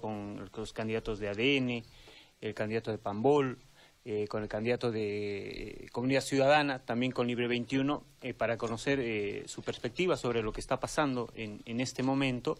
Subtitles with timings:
[0.00, 1.84] con los candidatos de ADN,
[2.40, 3.58] el candidato de Pambol,
[4.10, 9.46] eh, con el candidato de eh, Comunidad Ciudadana, también con Libre 21, eh, para conocer
[9.46, 12.56] su perspectiva sobre lo que está pasando en, en este momento.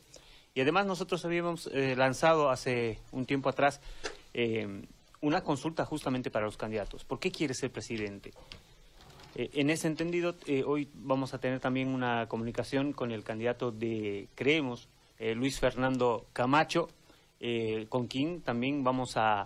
[0.52, 3.80] Y además nosotros habíamos lanzado hace un tiempo atrás
[5.20, 7.04] una consulta justamente para los candidatos.
[7.04, 8.32] ¿Por qué quiere ser presidente?
[9.34, 10.34] en ese entendido,
[10.66, 14.88] hoy vamos a tener también una comunicación con el candidato de Creemos,
[15.18, 16.88] Luis Fernando Camacho,
[17.88, 19.44] con quien también vamos a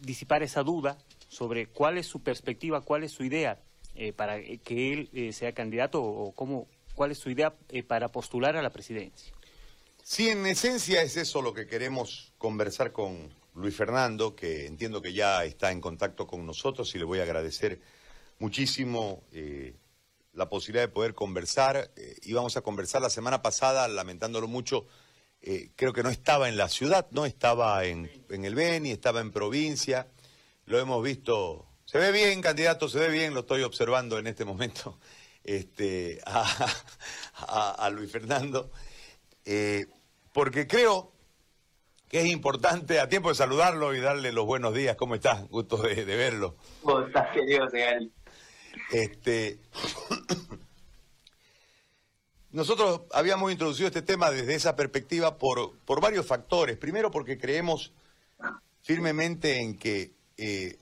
[0.00, 3.58] disipar esa duda sobre cuál es su perspectiva, cuál es su idea
[3.94, 8.08] eh, para que él eh, sea candidato o cómo, cuál es su idea eh, para
[8.08, 9.32] postular a la presidencia.
[10.02, 15.12] Sí, en esencia es eso lo que queremos conversar con Luis Fernando, que entiendo que
[15.12, 17.80] ya está en contacto con nosotros y le voy a agradecer
[18.38, 19.24] muchísimo
[20.34, 21.90] la posibilidad de poder conversar.
[22.22, 24.86] íbamos a conversar la semana pasada, lamentándolo mucho,
[25.48, 29.30] eh, creo que no estaba en la ciudad, no estaba en, el Beni, estaba en
[29.30, 30.08] provincia.
[30.64, 31.68] Lo hemos visto.
[31.84, 34.98] Se ve bien, candidato, se ve bien, lo estoy observando en este momento
[35.44, 38.72] este, a, Luis Fernando.
[39.44, 39.86] Eh,
[40.32, 41.12] porque creo
[42.08, 44.96] que es importante, a tiempo de saludarlo y darle los buenos días.
[44.96, 45.48] ¿Cómo estás?
[45.48, 46.56] Gusto de, verlo.
[46.82, 47.68] ¿Cómo estás, querido
[48.90, 49.60] Este,
[52.56, 56.78] nosotros habíamos introducido este tema desde esa perspectiva por, por varios factores.
[56.78, 57.92] Primero porque creemos
[58.80, 60.78] firmemente en que eh,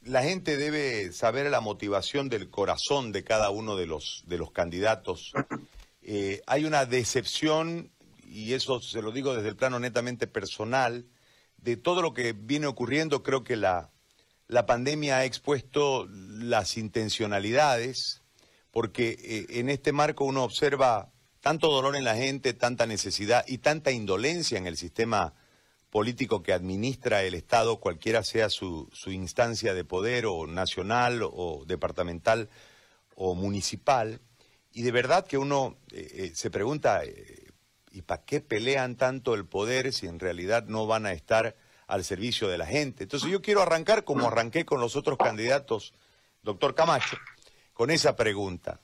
[0.00, 4.50] la gente debe saber la motivación del corazón de cada uno de los, de los
[4.50, 5.34] candidatos.
[6.00, 7.90] Eh, hay una decepción,
[8.26, 11.04] y eso se lo digo desde el plano netamente personal,
[11.58, 13.22] de todo lo que viene ocurriendo.
[13.22, 13.90] Creo que la,
[14.48, 18.23] la pandemia ha expuesto las intencionalidades
[18.74, 23.58] porque eh, en este marco uno observa tanto dolor en la gente, tanta necesidad y
[23.58, 25.32] tanta indolencia en el sistema
[25.90, 32.48] político que administra el Estado, cualquiera sea su, instancia de poder, o nacional, o departamental,
[33.14, 34.20] o municipal.
[34.72, 37.02] Y de verdad que uno eh, eh, se pregunta,
[37.92, 41.54] ¿y para qué pelean tanto el poder si en realidad no van a estar
[41.86, 43.04] al servicio de la gente?
[43.04, 45.94] Entonces yo quiero arrancar como arranqué con los otros candidatos,
[46.42, 47.16] doctor Camacho,
[47.74, 48.80] con esa pregunta.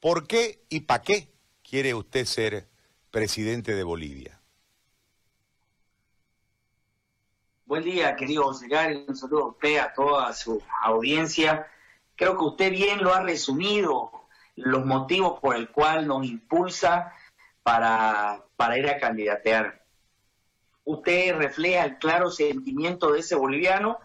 [0.00, 2.68] ¿Por qué y para qué quiere usted ser
[3.10, 4.38] presidente de Bolivia?
[7.64, 8.66] Buen día, querido José
[9.06, 11.66] Un saludo a usted, a toda su audiencia.
[12.16, 14.10] Creo que usted bien lo ha resumido,
[14.56, 17.12] los motivos por el cual nos impulsa
[17.62, 19.84] para, para ir a candidatear.
[20.84, 23.98] Usted refleja el claro sentimiento de ese boliviano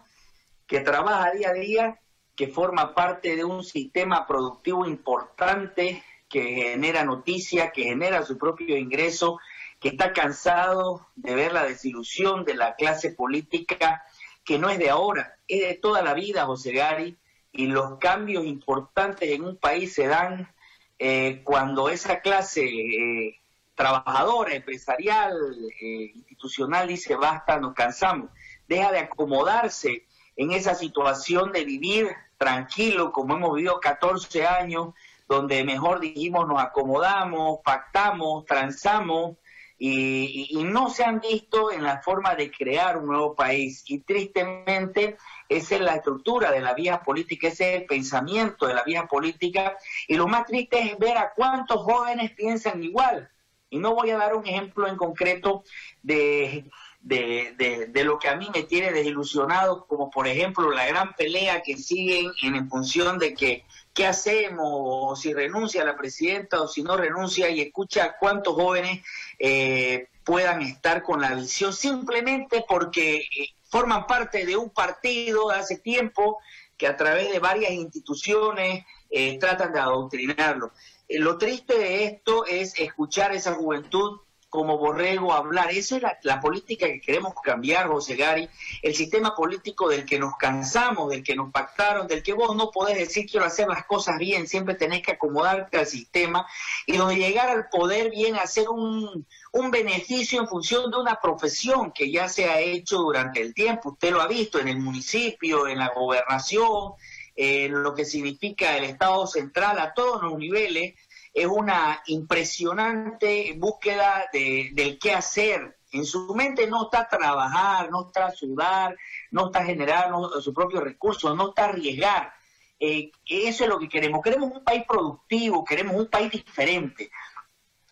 [0.66, 2.00] que trabaja día a día
[2.36, 8.76] que forma parte de un sistema productivo importante que genera noticia, que genera su propio
[8.76, 9.38] ingreso,
[9.78, 14.04] que está cansado de ver la desilusión de la clase política,
[14.44, 17.16] que no es de ahora, es de toda la vida, José Gari,
[17.52, 20.52] y los cambios importantes en un país se dan
[20.98, 23.38] eh, cuando esa clase eh,
[23.74, 25.34] trabajadora, empresarial,
[25.80, 28.30] eh, institucional dice basta, nos cansamos,
[28.66, 30.06] deja de acomodarse
[30.36, 32.08] en esa situación de vivir
[32.38, 34.94] tranquilo, como hemos vivido 14 años,
[35.28, 39.36] donde mejor dijimos nos acomodamos, pactamos, transamos
[39.78, 43.84] y, no se han visto en la forma de crear un nuevo país.
[43.86, 45.16] Y tristemente
[45.48, 49.06] esa es la estructura de la vía política, ese es el pensamiento de la vía
[49.06, 49.76] política.
[50.08, 53.28] Y lo más triste es ver a cuántos jóvenes piensan igual.
[53.68, 55.64] Y no voy a dar un ejemplo en concreto
[56.02, 56.70] de
[57.04, 61.62] de, de, lo que a mí me tiene desilusionado, como por ejemplo la gran pelea
[61.62, 66.82] que siguen en, función de que qué hacemos, o si renuncia la presidenta o si
[66.82, 69.04] no renuncia, y escucha cuántos jóvenes
[69.38, 75.56] eh, puedan estar con la visión simplemente porque eh, forman parte de un partido de
[75.56, 76.38] hace tiempo
[76.78, 80.72] que a través de varias instituciones eh, tratan de adoctrinarlo.
[81.10, 84.20] lo triste de esto es escuchar esa juventud
[84.54, 85.72] como borrego hablar.
[85.72, 88.48] Esa es la, política que queremos cambiar, José Gari,
[88.82, 92.70] el sistema político del que nos cansamos, del que nos pactaron, del que vos no
[92.70, 96.46] podés decir quiero hacer las cosas bien, siempre tenés que acomodarte al sistema
[96.86, 101.90] y donde llegar al poder viene a ser un beneficio en función de una profesión
[101.90, 103.88] que ya se ha hecho durante el tiempo.
[103.88, 106.92] Usted lo ha visto en el municipio, en la gobernación,
[107.34, 110.94] en lo que significa el Estado central a todos los niveles
[111.34, 115.76] es una impresionante búsqueda de, del qué hacer.
[115.90, 118.96] En su mente no está trabajar, no está sudar,
[119.32, 120.10] no está generar
[120.40, 122.32] su propio recurso, no está arriesgar.
[122.78, 124.22] Eh, eso es lo que queremos.
[124.22, 127.10] Queremos un país productivo, queremos un país diferente.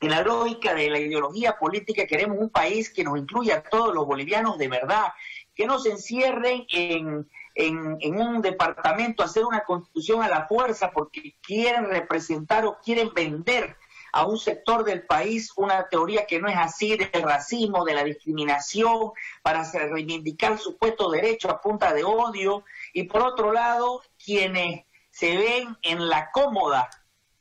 [0.00, 3.95] en la lógica de la ideología política queremos un país que nos incluya a todos
[3.95, 5.12] los bolivianos de verdad,
[5.55, 11.37] que no se encierren en, en, un departamento hacer una constitución a la fuerza porque
[11.43, 13.76] quieren representar o quieren vender
[14.12, 18.04] a un sector del país una teoría que no es así del racismo, de la
[18.04, 19.12] discriminación,
[19.43, 25.76] para reivindicar supuesto derecho a punta de odio, y por otro lado, quienes se ven
[25.82, 26.90] en la cómoda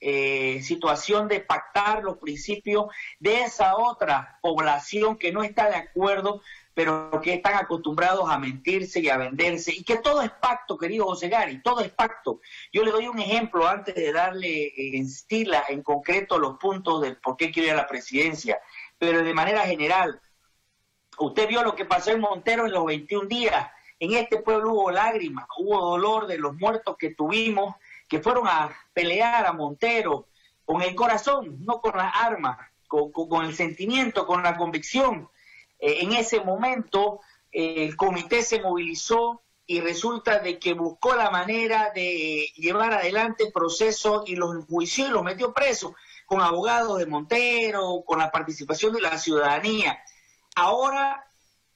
[0.03, 2.87] eh, situación de pactar los principios
[3.19, 6.41] de esa otra población que no está de acuerdo
[6.73, 11.05] pero que están acostumbrados a mentirse y a venderse, y que todo es pacto, querido
[11.05, 12.39] José Gary, todo es pacto.
[12.71, 15.07] Yo le doy un ejemplo antes de darle eh, en
[15.69, 18.59] en concreto, los puntos del por qué quiero ir a la presidencia,
[18.97, 20.21] pero de manera general,
[21.17, 23.69] usted vio lo que pasó en Montero en los 21 días,
[23.99, 27.75] en este pueblo hubo lágrimas, hubo dolor de los muertos que tuvimos,
[28.07, 30.27] que fueron a pelear a Montero
[30.65, 32.57] con el corazón, no con las armas,
[32.87, 35.29] con el sentimiento, con la convicción
[35.81, 37.19] en ese momento
[37.51, 43.45] eh, el comité se movilizó y resulta de que buscó la manera de llevar adelante
[43.45, 45.93] el proceso y los enjuició y los metió presos
[46.25, 49.99] con abogados de Montero, con la participación de la ciudadanía.
[50.55, 51.25] Ahora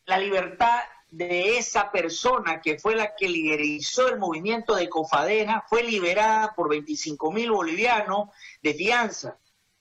[0.05, 0.79] la libertad
[1.09, 6.69] de esa persona que fue la que liderizó el movimiento de Cofadena fue liberada por
[6.69, 8.29] 25 mil bolivianos
[8.61, 9.37] de fianza.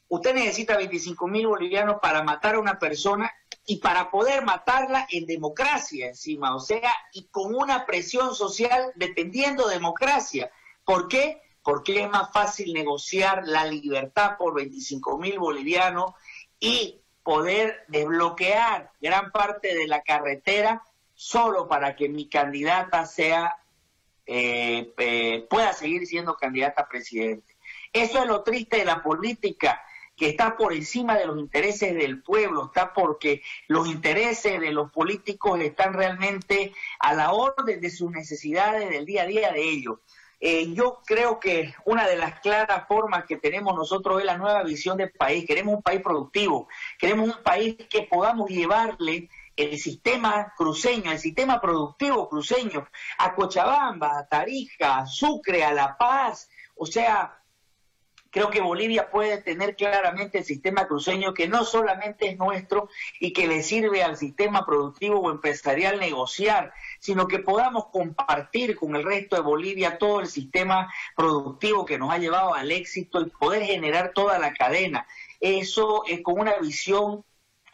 [0.09, 3.33] Usted necesita 25 mil bolivianos para matar a una persona
[3.67, 9.69] y para poder matarla en democracia encima, o sea, y con una presión social dependiendo
[9.69, 10.51] de democracia.
[10.85, 11.41] ¿Por qué?
[11.63, 16.13] Porque es más fácil negociar la libertad por 25 mil bolivianos
[16.61, 20.83] y poder desbloquear gran parte de la carretera
[21.15, 23.57] solo para que mi candidata sea
[24.27, 27.57] eh, eh, pueda seguir siendo candidata a presidente.
[27.93, 29.83] Eso es lo triste de la política
[30.17, 34.91] que está por encima de los intereses del pueblo, está porque los intereses de los
[34.91, 39.99] políticos están realmente a la orden de sus necesidades del día a día de ellos.
[40.41, 44.63] Eh, yo creo que una de las claras formas que tenemos nosotros es la nueva
[44.63, 45.47] visión del país.
[45.47, 46.69] Queremos un país productivo,
[46.99, 52.87] queremos un país que podamos llevarle el sistema cruceño, el sistema productivo cruceño,
[53.19, 57.41] a Cochabamba, a Tarija, a Sucre, a La Paz, o sea,
[58.35, 62.89] Creo que Bolivia puede tener claramente el sistema cruceño que no solamente es nuestro
[63.21, 68.97] y que le sirve al sistema productivo o empresarial negociar, sino que podamos compartir con
[68.97, 73.31] el resto de Bolivia todo el sistema productivo que nos ha llevado al éxito y
[73.31, 75.07] poder generar toda la cadena.
[75.39, 77.25] Eso es con una visión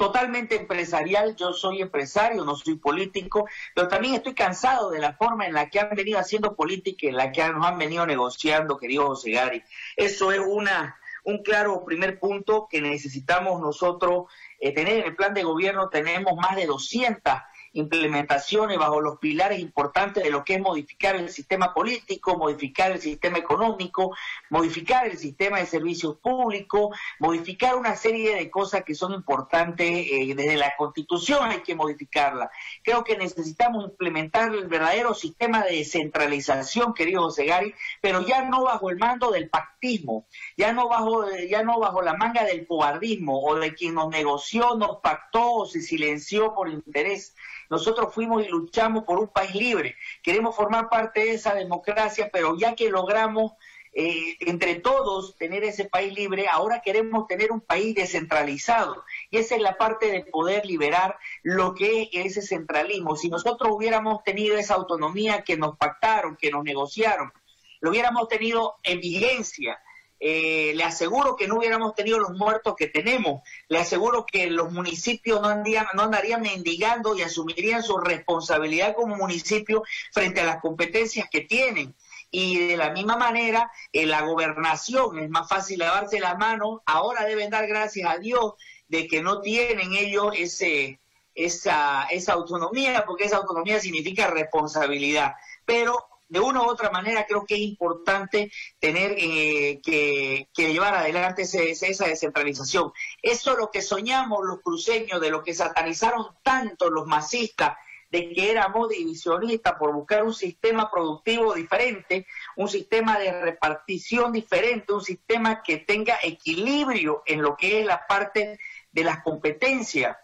[0.00, 5.44] totalmente empresarial, yo soy empresario, no soy político, pero también estoy cansado de la forma
[5.44, 9.08] en la que han venido haciendo política, en la que nos han venido negociando, querido
[9.08, 9.62] José Gari.
[9.97, 15.35] Eso es una un claro primer punto que necesitamos nosotros eh, tener en el plan
[15.35, 15.91] de gobierno.
[15.91, 17.35] Tenemos más de 200
[17.72, 23.00] implementaciones bajo los pilares importantes de lo que es modificar el sistema político, modificar el
[23.00, 24.17] sistema económico,
[24.49, 30.34] modificar el sistema de servicios públicos, modificar una serie de cosas que son importantes eh,
[30.34, 32.50] desde la Constitución hay que modificarla.
[32.82, 38.64] Creo que necesitamos implementar el verdadero sistema de descentralización, querido José Gari, pero ya no
[38.64, 40.26] bajo el mando del pactismo,
[40.56, 44.75] ya no bajo, ya no bajo la manga del cobardismo o de quien nos negoció,
[44.75, 47.34] nos pactó o se silenció por interés
[47.70, 49.97] nosotros fuimos y luchamos por un país libre.
[50.23, 53.52] Queremos formar parte de esa democracia, pero ya que logramos
[53.92, 59.04] eh, entre todos tener ese país libre, ahora queremos tener un país descentralizado.
[59.30, 63.16] Y esa es la parte de poder liberar lo que es ese centralismo.
[63.16, 67.33] Si nosotros hubiéramos tenido esa autonomía que nos pactaron, que nos negociaron,
[67.80, 69.80] lo hubiéramos tenido en vigencia,
[70.22, 74.70] eh, le aseguro que no hubiéramos tenido los muertos que tenemos, le aseguro que los
[74.70, 75.48] municipios no,
[75.94, 81.94] no andarían mendigando y asumirían su responsabilidad como municipio frente a las competencias que tienen.
[82.30, 87.24] Y de la misma manera, en la gobernación es más fácil lavarse las manos, ahora
[87.24, 88.52] deben dar gracias a Dios
[88.88, 91.00] de que no tienen ellos ese,
[91.34, 95.32] esa, esa autonomía, porque esa autonomía significa responsabilidad.
[95.64, 101.42] Pero de una u otra manera creo que es importante tener eh, que, llevar adelante
[101.42, 102.92] esa descentralización.
[103.20, 107.76] Eso es lo que soñamos los cruceños, de lo que satanizaron tanto los masistas,
[108.10, 114.92] de que éramos divisionistas por buscar un sistema productivo diferente, un sistema de repartición diferente,
[114.92, 118.58] un sistema que tenga equilibrio en lo que es la parte
[118.92, 120.16] de las competencias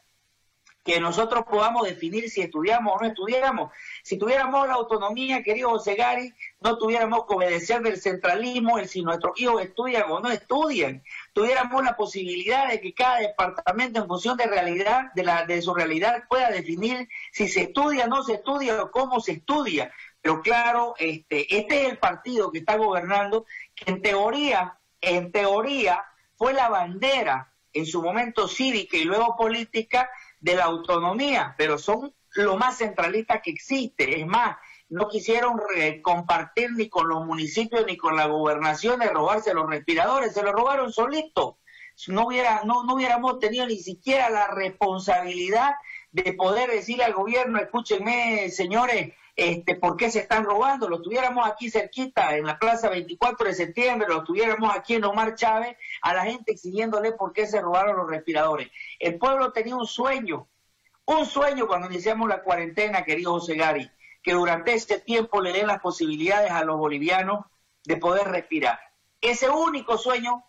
[0.87, 3.73] que nosotros podamos definir si estudiamos o no estudiamos.
[4.05, 5.97] Si tuviéramos la autonomía, querido José
[6.61, 11.03] no tuviéramos que obedecer del centralismo, el si nuestros hijos estudian o no estudian,
[11.33, 15.75] tuviéramos la posibilidad de que cada departamento en función de realidad, de, la, de su
[15.75, 19.93] realidad, pueda definir si se estudia, no se estudia o cómo se estudia.
[20.23, 26.05] Pero claro, este, este es el partido que está gobernando, que en teoría, en teoría,
[26.37, 30.09] fue la bandera en su momento cívica y luego política
[30.47, 34.21] de la autonomía, pero son lo más centralista que existe.
[34.21, 34.57] Es más,
[34.89, 35.61] no quisieron
[36.03, 40.53] compartir ni con los municipios ni con la gobernación de robarse los respiradores, se los
[40.53, 41.59] robaron solito.
[42.07, 45.73] No, hubiera, no, no hubiéramos tenido ni siquiera la responsabilidad
[46.13, 50.89] de poder decirle al gobierno, escúchenme, señores, este, por qué se están robando.
[50.89, 55.35] Lo tuviéramos aquí cerquita, en la plaza 24 de septiembre, lo tuviéramos aquí en Omar
[55.35, 58.71] Chávez, a la gente exigiéndole por qué se robaron los respiradores.
[58.99, 60.49] El pueblo tenía un sueño,
[61.05, 63.91] un sueño cuando iniciamos la cuarentena, querido José Gari,
[64.23, 67.45] que durante este tiempo le den las posibilidades a los bolivianos
[67.85, 68.81] de poder respirar.
[69.21, 70.45] Ese único sueño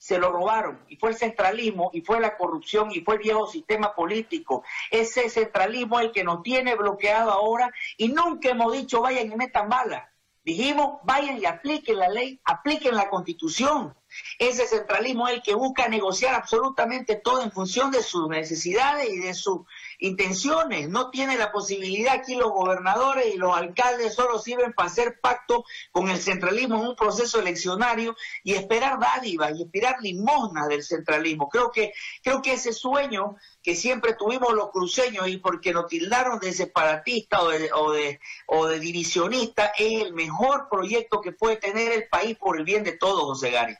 [0.00, 3.46] se lo robaron y fue el centralismo y fue la corrupción y fue el viejo
[3.46, 4.64] sistema político.
[4.90, 9.36] Ese centralismo es el que nos tiene bloqueado ahora y nunca hemos dicho vayan y
[9.36, 10.08] metan balas.
[10.42, 13.94] Dijimos vayan y apliquen la ley, apliquen la constitución.
[14.38, 19.18] Ese centralismo es el que busca negociar absolutamente todo en función de sus necesidades y
[19.18, 19.66] de sus
[20.00, 20.88] intenciones.
[20.88, 25.64] No tiene la posibilidad aquí los gobernadores y los alcaldes solo sirven para hacer pacto
[25.92, 31.48] con el centralismo en un proceso eleccionario y esperar dádivas y esperar limosnas del centralismo.
[31.48, 31.92] Creo que,
[32.22, 37.42] creo que ese sueño que siempre tuvimos los cruceños y porque nos tildaron de separatista
[37.42, 42.08] o de, o de, o de divisionista es el mejor proyecto que puede tener el
[42.08, 43.76] país por el bien de todos, José Gari.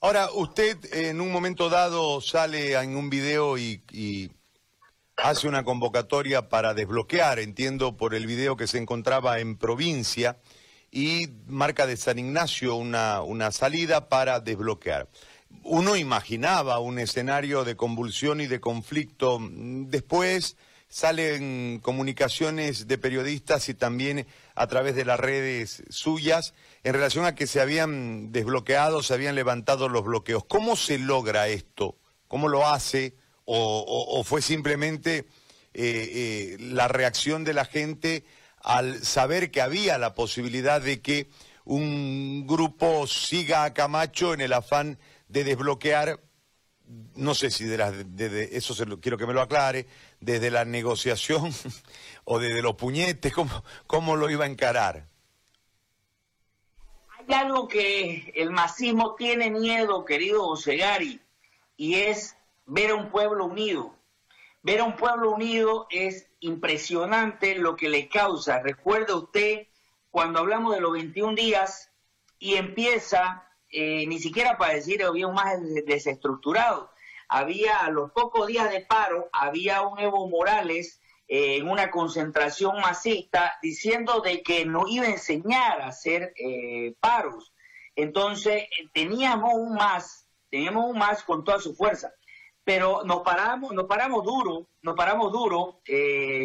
[0.00, 4.32] Ahora, usted en un momento dado sale en un video y,
[5.22, 10.38] hace una convocatoria para desbloquear, entiendo por el video que se encontraba en provincia,
[10.90, 15.08] y marca de San Ignacio una, una salida para desbloquear.
[15.62, 19.38] Uno imaginaba un escenario de convulsión y de conflicto.
[19.40, 20.56] Después
[20.88, 26.52] salen comunicaciones de periodistas y también a través de las redes suyas
[26.82, 30.44] en relación a que se habían desbloqueado, se habían levantado los bloqueos.
[30.44, 31.96] ¿Cómo se logra esto?
[32.28, 33.14] ¿Cómo lo hace?
[33.44, 35.24] ¿O, fue simplemente eh,
[35.74, 38.24] eh, la reacción de la gente
[38.62, 41.28] al saber que había la posibilidad de que
[41.64, 46.20] un grupo siga a Camacho en el afán de desbloquear
[47.14, 49.86] no sé si de, las, eso se lo, quiero que me lo aclare,
[50.20, 51.52] desde la negociación
[52.24, 55.08] o desde los puñetes, ¿cómo, cómo lo iba a encarar?
[57.08, 61.20] Hay algo que el masismo tiene miedo, querido Osegari,
[61.76, 63.94] y es ver a un pueblo unido.
[64.62, 68.60] Ver a un pueblo unido es impresionante lo que le causa.
[68.60, 69.66] Recuerde usted
[70.10, 71.90] cuando hablamos de los 21 días
[72.38, 76.90] y empieza eh, ni siquiera para decir había un más desestructurado.
[77.28, 82.80] Había a los pocos días de paro, había un Evo Morales eh, en una concentración
[82.80, 87.52] masista diciendo de que no iba a enseñar a hacer eh, paros.
[87.96, 92.12] Entonces teníamos un más, teníamos un más con toda su fuerza
[92.64, 95.80] pero nos paramos, nos paramos duro, nos paramos duro,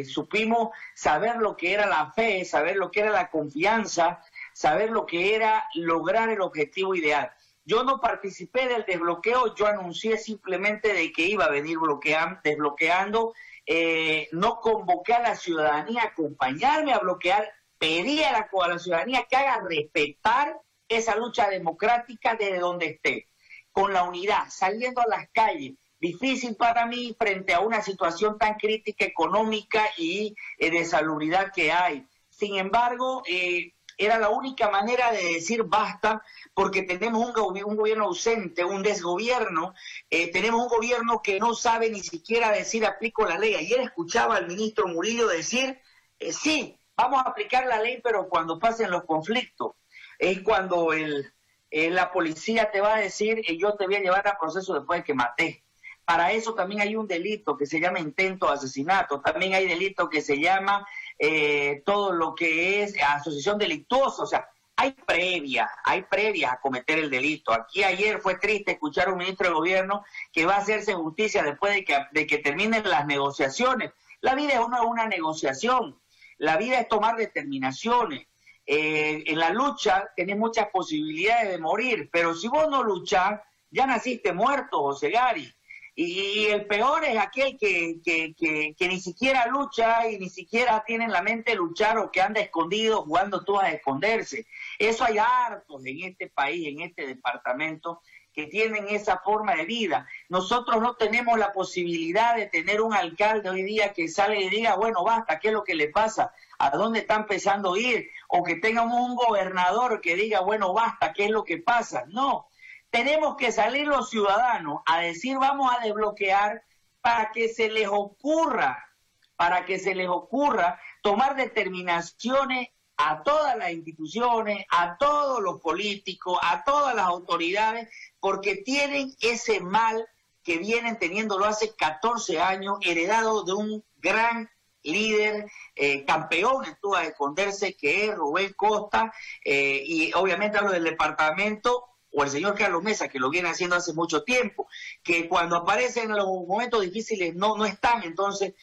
[0.05, 4.21] supimos saber lo que era la fe, saber lo que era la confianza,
[4.53, 7.31] saber lo que era lograr el objetivo ideal.
[7.63, 13.33] Yo no participé del desbloqueo, yo anuncié simplemente de que iba a venir bloqueando, desbloqueando,
[13.65, 19.35] eh, no convoqué a la ciudadanía a acompañarme a bloquear, pedí a la ciudadanía que
[19.35, 20.57] haga respetar
[20.87, 23.27] esa lucha democrática desde donde esté,
[23.73, 28.55] con la unidad, saliendo a las calles, difícil para mí frente a una situación tan
[28.55, 32.05] crítica económica y eh, de salubridad que hay.
[32.29, 36.23] Sin embargo, eh, era la única manera de decir basta,
[36.53, 39.73] porque tenemos un, gobierno ausente, un desgobierno,
[40.09, 43.55] eh, tenemos un gobierno que no sabe ni siquiera decir aplico la ley.
[43.55, 45.79] Ayer escuchaba al ministro Murillo decir,
[46.19, 49.73] eh, sí, vamos a aplicar la ley, pero cuando pasen los conflictos,
[50.19, 51.33] es cuando el,
[51.71, 55.03] la policía te va a decir, yo te voy a llevar a proceso después de
[55.05, 55.63] que maté.
[56.07, 60.09] Para eso también hay un delito que se llama intento de asesinato, también hay delito
[60.09, 60.87] que se llama
[61.19, 64.47] eh, todo lo que es asociación delictuosa, o sea,
[64.77, 67.51] hay previa, hay previa a cometer el delito.
[67.51, 71.43] Aquí ayer fue triste escuchar a un ministro de gobierno que va a hacerse justicia
[71.43, 73.91] después de que, de que terminen las negociaciones.
[74.21, 75.99] La vida es una, una negociación,
[76.37, 78.27] la vida es tomar determinaciones.
[78.65, 83.85] Eh, en la lucha tenés muchas posibilidades de morir, pero si vos no luchás, ya
[83.85, 85.53] naciste muerto, José Gari.
[85.99, 91.05] Y, el peor es aquel que, que, que, ni siquiera lucha y ni siquiera tiene
[91.05, 94.45] en la mente luchar o que anda escondido jugando tú a esconderse.
[94.77, 100.07] Eso hay hartos en este país, en este departamento, que tienen esa forma de vida.
[100.29, 104.75] Nosotros no tenemos la posibilidad de tener un alcalde hoy día que salga y diga,
[104.75, 106.31] bueno, basta, ¿qué es lo que le pasa?
[106.59, 108.07] ¿A dónde está empezando a ir?
[108.27, 112.05] O que tengamos un gobernador que diga, bueno, basta, ¿qué es lo que pasa?
[112.09, 112.49] No,
[112.97, 116.63] tenemos que salir los ciudadanos a decir, vamos a desbloquear
[116.99, 118.89] para que se les ocurra,
[119.35, 126.39] para que se les ocurra tomar determinaciones a todas las instituciones, a todos los políticos,
[126.41, 127.87] a todas las autoridades,
[128.19, 130.09] porque tienen ese mal
[130.41, 134.49] que vienen teniéndolo hace 14 años, heredado de un gran
[134.81, 139.13] líder, eh, campeón en a Esconderse, que es Rubén Costa,
[139.45, 141.85] eh, y obviamente hablo del departamento,
[142.17, 144.67] o el señor Carlos Mesa, que lo viene haciendo hace mucho tiempo,
[145.03, 148.55] que cuando aparecen en los momentos difíciles no, no están, entonces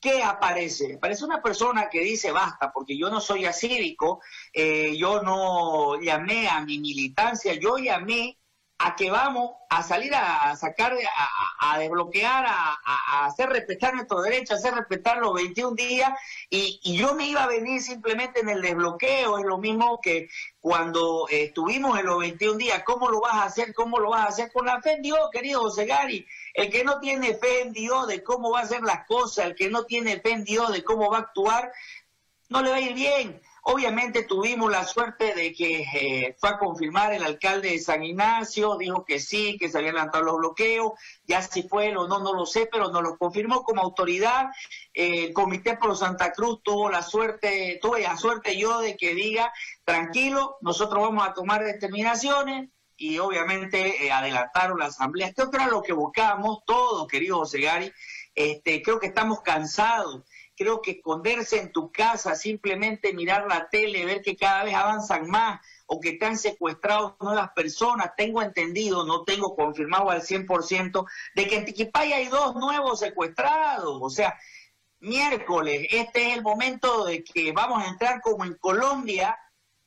[0.00, 0.94] ¿qué aparece?
[0.96, 4.20] Aparece una persona que dice basta, porque yo no soy acívico,
[4.52, 8.38] eh, yo no llamé a mi militancia, yo llamé
[8.78, 10.94] a que vamos a salir a, sacar,
[11.60, 16.10] a, desbloquear, a, hacer respetar nuestro derecho, a hacer respetar los 21 días,
[16.50, 20.28] y, yo me iba a venir simplemente en el desbloqueo, es lo mismo que
[20.60, 23.72] cuando estuvimos en los 21 días, ¿cómo lo vas a hacer?
[23.72, 24.52] ¿Cómo lo vas a hacer?
[24.52, 28.06] Con la fe en Dios, querido José Gary, el que no tiene fe en Dios
[28.08, 30.84] de cómo va a hacer las cosas, el que no tiene fe en Dios de
[30.84, 31.72] cómo va a actuar,
[32.50, 33.40] no le va a ir bien.
[33.68, 38.76] Obviamente tuvimos la suerte de que eh, fue a confirmar el alcalde de San Ignacio,
[38.76, 40.92] dijo que sí, que se habían levantado los bloqueos,
[41.24, 44.50] ya si fue o no, no lo sé, pero nos lo confirmó como autoridad.
[44.94, 49.16] Eh, el Comité Pro Santa Cruz tuvo la suerte, tuve la suerte yo de que
[49.16, 49.52] diga,
[49.84, 55.32] tranquilo, nosotros vamos a tomar determinaciones, y obviamente eh, adelantaron la asamblea.
[55.34, 57.92] Creo que era lo que buscábamos todos, querido José.
[58.32, 60.22] Este, creo que estamos cansados
[60.56, 65.28] creo que esconderse en tu casa, simplemente mirar la tele, ver que cada vez avanzan
[65.28, 68.12] más o que te han secuestrado nuevas personas.
[68.16, 73.98] Tengo entendido, no tengo confirmado al 100%, de que en Tiquipaya hay dos nuevos secuestrados.
[74.00, 74.38] O sea,
[75.00, 79.38] miércoles, este es el momento de que vamos a entrar como en Colombia,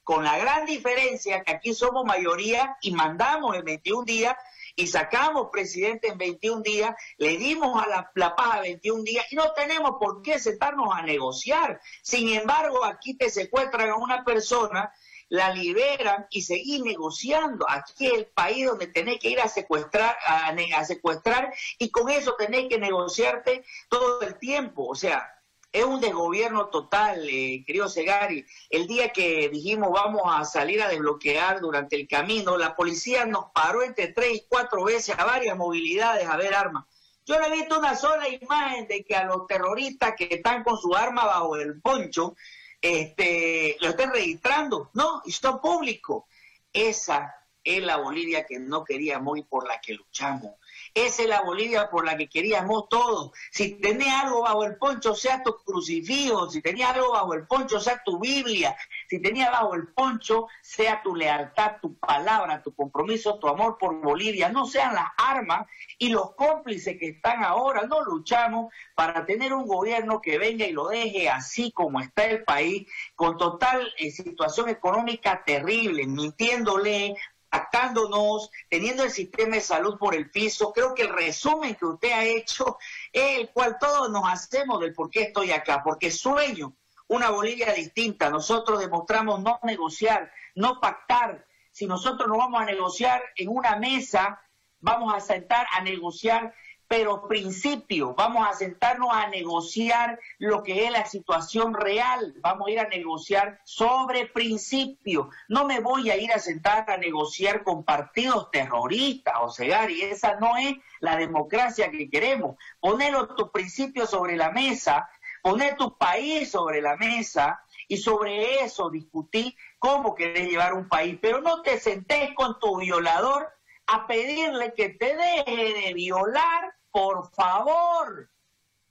[0.04, 4.36] con la gran diferencia que aquí somos mayoría y mandamos en 21 días
[4.76, 9.36] y sacamos presidente en 21 días, le dimos a la, la paja 21 días y
[9.36, 11.80] no tenemos por qué sentarnos a negociar.
[12.02, 14.92] Sin embargo, aquí te secuestran a una persona,
[15.30, 17.66] la liberan y seguís negociando.
[17.70, 22.36] Aquí es el país donde tenés que ir a secuestrar, a secuestrar y con eso
[22.38, 24.88] tenés que negociarte todo el tiempo.
[24.88, 25.39] O sea,
[25.72, 28.46] es un desgobierno total, eh, querido Segari.
[28.70, 33.52] El día que dijimos vamos a salir a desbloquear durante el camino, la policía nos
[33.54, 36.86] paró entre tres y cuatro veces a varias movilidades a ver armas.
[37.26, 40.78] Yo no he visto una sola imagen de que a los terroristas que están con
[40.78, 42.36] su arma bajo el poncho
[42.82, 44.90] este, lo estén registrando.
[44.94, 46.28] No, esto público.
[46.74, 50.54] Esa es la Bolivia que no queríamos y por la que luchamos.
[50.94, 53.32] Esa es la Bolivia por la que queríamos todos.
[53.52, 56.50] Si tenés algo bajo el poncho, sea tu crucifijo.
[56.50, 58.76] Si tenías algo bajo el poncho, sea tu Biblia.
[59.08, 64.02] Si tenías bajo el poncho, sea tu lealtad, tu palabra, tu compromiso, tu amor por
[64.02, 64.50] Bolivia.
[64.50, 67.84] No sean las armas y los cómplices que están ahora.
[67.84, 72.44] No luchamos para tener un gobierno que venga y lo deje así como está el
[72.44, 77.16] país, con total eh, situación económica terrible, mintiéndole,
[77.52, 80.72] atándonos, teniendo el sistema de salud por el piso.
[80.74, 82.78] Creo que el resumen que usted ha hecho
[83.12, 86.76] es el cual todos nos hacemos del por qué estoy acá, porque sueño
[87.08, 88.30] una Bolivia distinta.
[88.30, 91.46] Nosotros demostramos no negociar, no pactar.
[91.72, 94.42] Si nosotros no vamos a negociar en una mesa,
[94.80, 96.54] vamos a sentar a negociar
[96.90, 102.72] pero principio, vamos a sentarnos a negociar lo que es la situación real, vamos a
[102.72, 105.30] ir a negociar sobre principio.
[105.50, 110.02] No me voy a ir a sentar a negociar con partidos terroristas, o sea, y
[110.02, 112.56] esa no es la democracia que queremos.
[112.80, 115.08] Poner tus principios sobre la mesa,
[115.44, 121.20] poner tu país sobre la mesa y sobre eso discutir cómo querés llevar un país,
[121.22, 123.48] pero no te sentés con tu violador
[123.86, 128.30] a pedirle que te deje de violar por favor.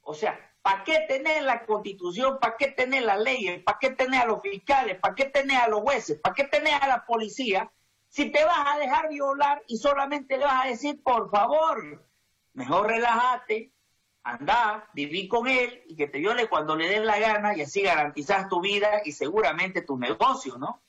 [0.03, 2.39] O sea, ¿para qué tener la constitución?
[2.41, 3.63] ¿Para qué tener las leyes?
[3.63, 4.99] ¿Para qué tener a los fiscales?
[4.99, 6.19] ¿Para qué tener a los jueces?
[6.21, 7.71] ¿Para qué tener a la policía?
[8.09, 12.07] Si te vas a dejar violar y solamente le vas a decir, por favor,
[12.55, 13.73] mejor relájate,
[14.23, 17.83] anda, viví con él y que te viole cuando le des la gana y así
[17.83, 20.83] garantizas tu vida y seguramente tu negocio, ¿no?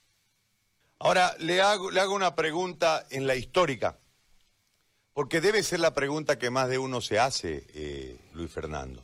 [0.99, 3.97] Ahora, le hago, le hago una pregunta en la histórica
[5.19, 9.03] Porque debe ser la pregunta que más de uno se hace, eh, Luis Fernando.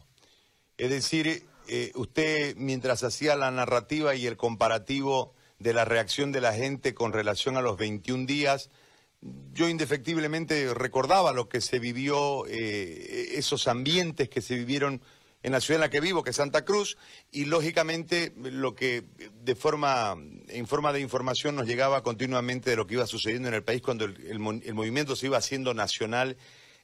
[0.77, 6.39] Es decir, eh, usted mientras hacía la narrativa y el comparativo de la reacción de
[6.39, 8.69] la gente con relación a los 21 días,
[9.51, 15.01] yo indefectiblemente recordaba lo que se vivió, eh, esos ambientes que se vivieron
[15.45, 16.97] en la ciudad en la que vivo, que es Santa Cruz,
[17.31, 19.03] y lógicamente lo que
[19.43, 20.15] de forma,
[20.47, 23.83] en forma de información nos llegaba continuamente de lo que iba sucediendo en el país
[23.83, 26.35] cuando el, movimiento se iba haciendo nacional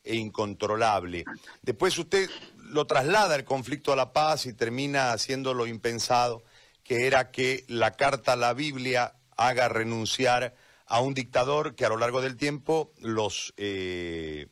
[0.03, 1.25] e incontrolable.
[1.63, 6.43] Después usted lo traslada el conflicto a la paz y termina haciendo lo impensado,
[6.83, 10.53] que era que la carta a la Biblia haga renunciar
[10.85, 14.49] a un dictador que a lo largo del tiempo los eh,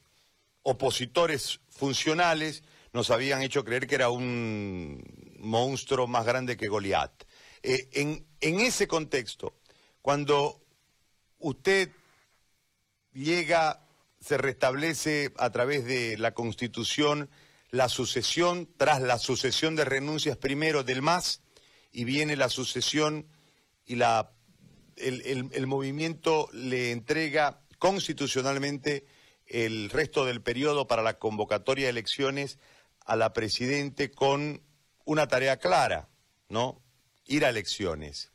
[0.64, 2.64] opositores funcionales
[3.00, 5.02] nos habían hecho creer que era un
[5.38, 7.24] monstruo más grande que Goliat.
[7.64, 9.58] Eh, en, ese contexto,
[10.02, 10.62] cuando
[11.38, 11.92] usted
[13.14, 13.88] llega,
[14.20, 17.30] se restablece a través de la Constitución
[17.72, 21.42] la sucesión, tras la sucesión de renuncias primero del MAS,
[21.94, 23.28] y viene la sucesión
[23.86, 24.34] y la,
[24.98, 29.06] el, el movimiento le entrega constitucionalmente
[29.48, 32.60] el resto del periodo para la convocatoria de elecciones
[33.10, 34.62] a la Presidente con
[35.04, 36.08] una tarea clara,
[36.48, 36.80] ¿no?
[37.26, 38.32] Ir a elecciones.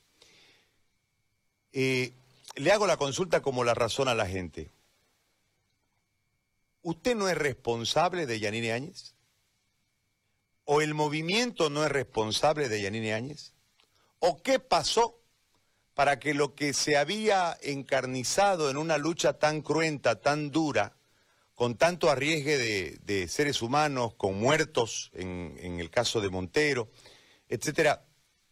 [1.72, 2.12] Eh,
[2.56, 4.72] le hago la consulta como la razona la gente.
[6.82, 9.14] ¿Usted no es responsable de Yanine Áñez?
[10.64, 13.52] ¿O el movimiento no es responsable de Yanine Áñez?
[14.18, 15.20] ¿O qué pasó
[15.94, 20.96] para que lo que se había encarnizado en una lucha tan cruenta, tan dura,
[21.54, 26.90] con tanto arriesgue de, seres humanos, con muertos, en, el caso de Montero,
[27.48, 28.04] etcétera,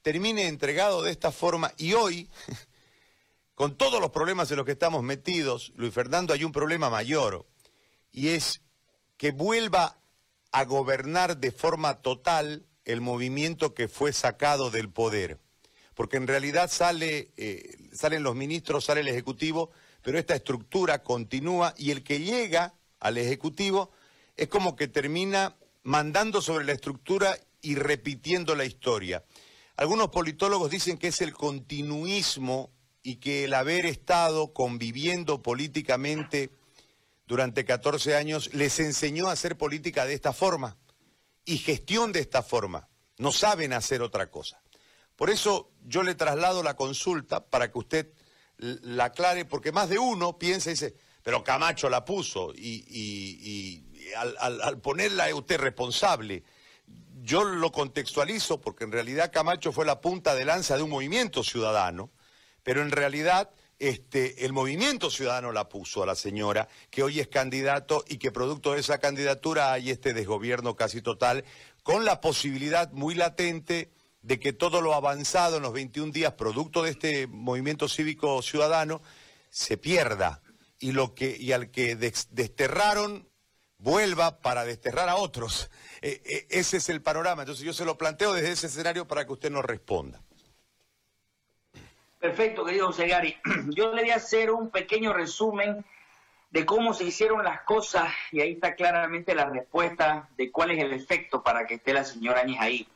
[0.03, 2.31] termine entregado de esta forma y hoy,
[3.55, 7.47] con todos los problemas en los que estamos metidos, Luis Fernando, hay un problema mayor
[8.13, 8.63] y es
[9.17, 9.99] que vuelva
[10.53, 15.39] a gobernar de forma total el movimiento que fue sacado del poder.
[15.95, 19.71] Porque en realidad sale, eh, salen los ministros, sale el Ejecutivo,
[20.03, 23.91] pero esta estructura continúa y el que llega al Ejecutivo,
[24.37, 29.25] es como que termina mandando sobre la estructura y repitiendo la historia.
[29.77, 32.71] Algunos politólogos dicen que es el continuismo
[33.03, 36.51] y que el haber estado conviviendo políticamente
[37.27, 40.77] durante 14 años les enseñó a hacer política de esta forma
[41.45, 42.89] y gestión de esta forma.
[43.19, 44.63] No saben hacer otra cosa.
[45.17, 48.13] Por eso yo le traslado la consulta para que usted
[48.59, 53.85] la aclare, porque más de uno piensa y dice, pero Camacho la puso y,
[54.17, 56.43] al, ponerla es usted responsable.
[57.23, 61.45] Yo lo contextualizo porque en realidad Camacho fue la punta de lanza de un movimiento
[61.45, 62.11] ciudadano,
[62.63, 67.29] pero en realidad este, el movimiento ciudadano la puso a la señora, que hoy es
[67.29, 71.45] candidato y que producto de esa candidatura hay este desgobierno casi total,
[71.83, 73.91] con la posibilidad muy latente
[74.23, 79.03] de que todo lo avanzado en los 21 días, producto de este movimiento cívico ciudadano,
[79.51, 80.41] se pierda
[80.83, 83.29] y, lo que, y al que desterraron
[83.79, 85.71] vuelva para desterrar a otros.
[86.03, 87.43] E, e, ese es el panorama.
[87.43, 90.21] Entonces yo se lo planteo desde ese escenario para que usted nos responda.
[92.19, 93.37] Perfecto, querido Segari.
[93.71, 95.85] Yo le voy a hacer un pequeño resumen
[96.51, 100.79] de cómo se hicieron las cosas y ahí está claramente la respuesta de cuál es
[100.79, 102.89] el efecto para que esté la señora Áñez ahí.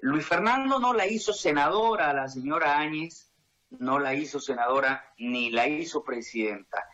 [0.00, 3.28] Luis Fernando no la hizo senadora a la señora Áñez,
[3.70, 6.89] no la hizo senadora ni la hizo presidenta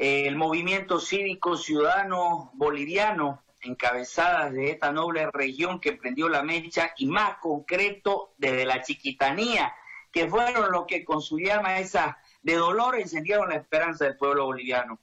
[0.00, 7.04] el movimiento cívico ciudadano boliviano, encabezadas de esta noble región que prendió la mecha, y
[7.04, 9.74] más concreto desde la chiquitanía,
[10.10, 14.46] que fueron los que con su llama esa de dolor encendieron la esperanza del pueblo
[14.46, 14.98] boliviano.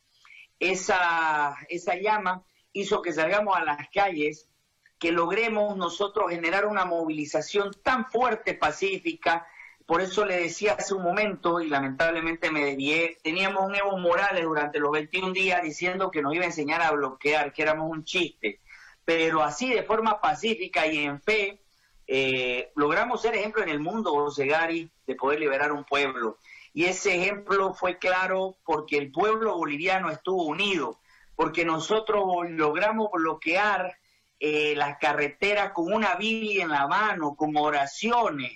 [0.59, 4.49] Esa, esa llama hizo que salgamos a las calles,
[4.97, 9.45] que logremos nosotros generar una movilización tan fuerte, pacífica,
[9.87, 14.43] por eso le decía hace un momento, y lamentablemente me desvié, teníamos un Evo Morales
[14.43, 18.03] durante los 21 días diciendo que nos iba a enseñar a bloquear, que éramos un
[18.03, 18.59] chiste.
[19.05, 21.61] Pero así, de forma pacífica y en fe,
[22.05, 26.37] eh, logramos ser ejemplo en el mundo, Gary, de poder liberar un pueblo.
[26.73, 30.99] Y ese ejemplo fue claro porque el pueblo boliviano estuvo unido,
[31.37, 33.97] porque nosotros logramos bloquear
[34.37, 38.51] eh, las carreteras con una Biblia en la mano, con oraciones,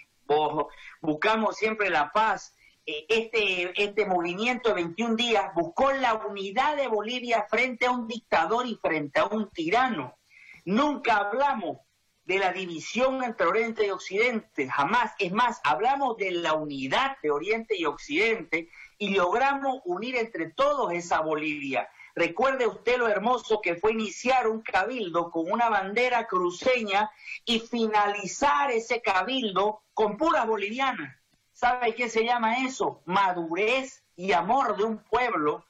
[1.02, 2.56] buscamos siempre la paz.
[2.86, 8.08] Eh, este, este movimiento de 21 días buscó la unidad de Bolivia frente a un
[8.08, 10.18] dictador y frente a un tirano.
[10.66, 11.78] Nunca hablamos
[12.24, 15.14] de la división entre Oriente y Occidente, jamás.
[15.20, 18.70] Es más, hablamos de la unidad de Oriente y Occidente
[19.02, 21.90] y logramos unir entre todos esa Bolivia.
[22.14, 27.10] Recuerde usted lo hermoso que fue iniciar un cabildo con una bandera cruceña
[27.44, 31.20] y finalizar ese cabildo con pura boliviana.
[31.52, 33.02] ¿Sabe qué se llama eso?
[33.06, 35.66] Madurez y amor de un pueblo,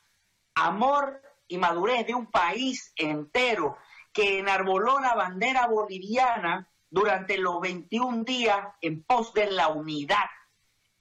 [0.54, 3.78] amor y madurez de un país entero
[4.12, 10.26] que enarboló la bandera boliviana durante los 21 días en pos de la unidad.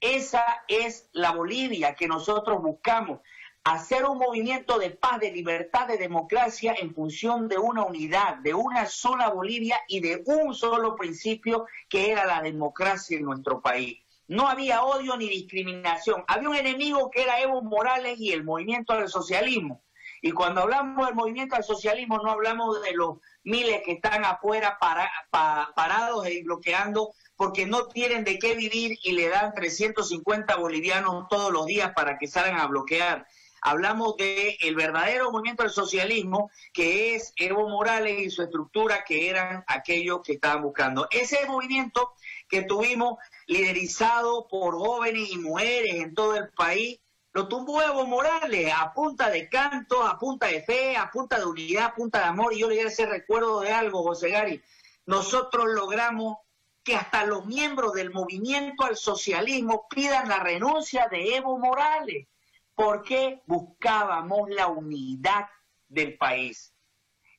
[0.01, 3.19] Esa es la Bolivia que nosotros buscamos
[3.63, 8.55] hacer un movimiento de paz, de libertad, de democracia en función de una unidad, de
[8.55, 13.99] una sola Bolivia y de un solo principio que era la democracia en nuestro país.
[14.27, 16.23] No había odio ni discriminación.
[16.27, 19.83] Había un enemigo que era Evo Morales y el movimiento del socialismo.
[20.23, 24.79] Y cuando hablamos del movimiento al socialismo no hablamos de los miles que están afuera
[25.75, 27.11] parados y bloqueando
[27.41, 32.19] porque no tienen de qué vivir y le dan 350 bolivianos todos los días para
[32.19, 33.25] que salgan a bloquear
[33.61, 39.27] hablamos de el verdadero movimiento del socialismo, que es Evo Morales y su estructura, que
[39.27, 41.07] eran aquellos que estaban buscando.
[41.09, 42.13] Ese movimiento
[42.47, 46.99] que tuvimos liderizado por jóvenes y mujeres en todo el país,
[47.33, 51.45] lo tumbó Evo Morales a punta de canto, a punta de fe, a punta de
[51.45, 52.53] unidad, a punta de amor.
[52.53, 54.61] Y yo le hacer recuerdo de algo, José Gary.
[55.07, 56.37] Nosotros logramos
[56.91, 62.27] que hasta los miembros del movimiento al socialismo pidan la renuncia de Evo Morales
[62.75, 65.47] porque buscábamos la unidad
[65.87, 66.73] del país.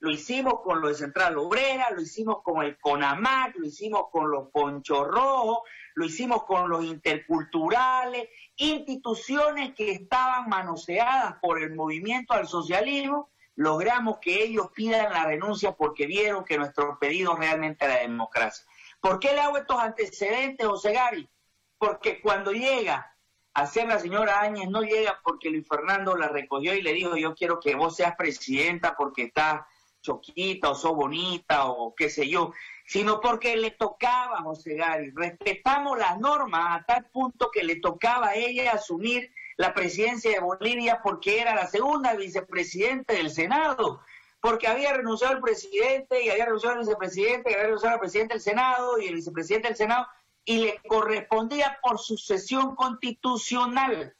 [0.01, 4.31] Lo hicimos con lo de Central Obrera, lo hicimos con el CONAMAC, lo hicimos con
[4.31, 5.59] los Ponchos Rojos,
[5.97, 14.17] lo hicimos con los interculturales, instituciones que estaban manoseadas por el movimiento al socialismo, logramos
[14.19, 18.65] que ellos pidan la renuncia porque vieron que nuestro pedido realmente era democracia.
[19.03, 21.29] ¿Por qué le hago estos antecedentes, José Gary?
[21.77, 23.13] Porque cuando llega
[23.55, 27.35] Hacer la señora Áñez no llega porque Luis Fernando la recogió y le dijo, yo
[27.35, 29.61] quiero que vos seas presidenta porque estás
[30.01, 32.53] choquita o sos bonita o qué sé yo,
[32.87, 35.13] sino porque le tocaba a José Gary.
[35.15, 40.41] Respetamos las normas a tal punto que le tocaba a ella asumir la presidencia de
[40.41, 44.01] Bolivia porque era la segunda vicepresidente del Senado,
[44.43, 48.35] porque había renunciado el presidente y había renunciado el vicepresidente y había renunciado el presidente
[48.35, 50.09] del Senado y el vicepresidente del Senado
[50.45, 54.17] y le correspondía por sucesión constitucional.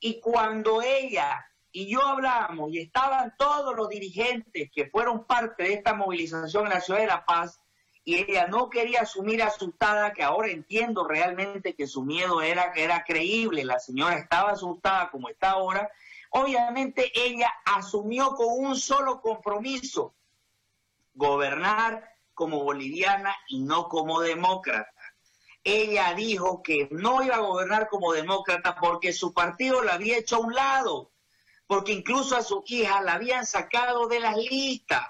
[0.00, 5.74] Y cuando ella y yo hablamos y estaban todos los dirigentes que fueron parte de
[5.74, 7.60] esta movilización en la ciudad de La Paz,
[8.02, 13.04] y ella no quería asumir asustada, que ahora entiendo realmente que su miedo era era
[13.04, 15.90] creíble, la señora estaba asustada como está ahora,
[16.40, 20.14] obviamente ella asumió con un solo compromiso,
[21.14, 24.92] gobernar como boliviana y no como demócrata
[25.66, 30.36] ella dijo que no iba a gobernar como demócrata porque su partido la había hecho
[30.36, 31.10] a un lado,
[31.66, 35.04] porque incluso a su hija la habían sacado de las listas,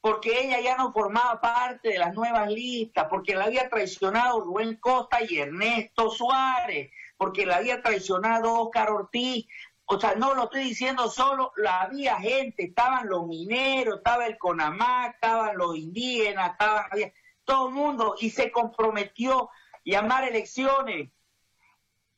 [0.00, 4.76] porque ella ya no formaba parte de las nuevas listas, porque la había traicionado Rubén
[4.76, 9.46] Costa y Ernesto Suárez, porque la había traicionado Oscar Ortiz.
[9.88, 15.14] O sea, no lo estoy diciendo solo, había gente, estaban los mineros, estaba el CONAMAC,
[15.14, 16.88] estaban los indígenas, estaba
[17.44, 19.48] todo el mundo, y se comprometió
[19.84, 21.10] llamar elecciones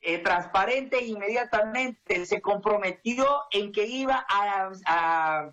[0.00, 5.52] eh, transparentes inmediatamente, se comprometió en que iba a,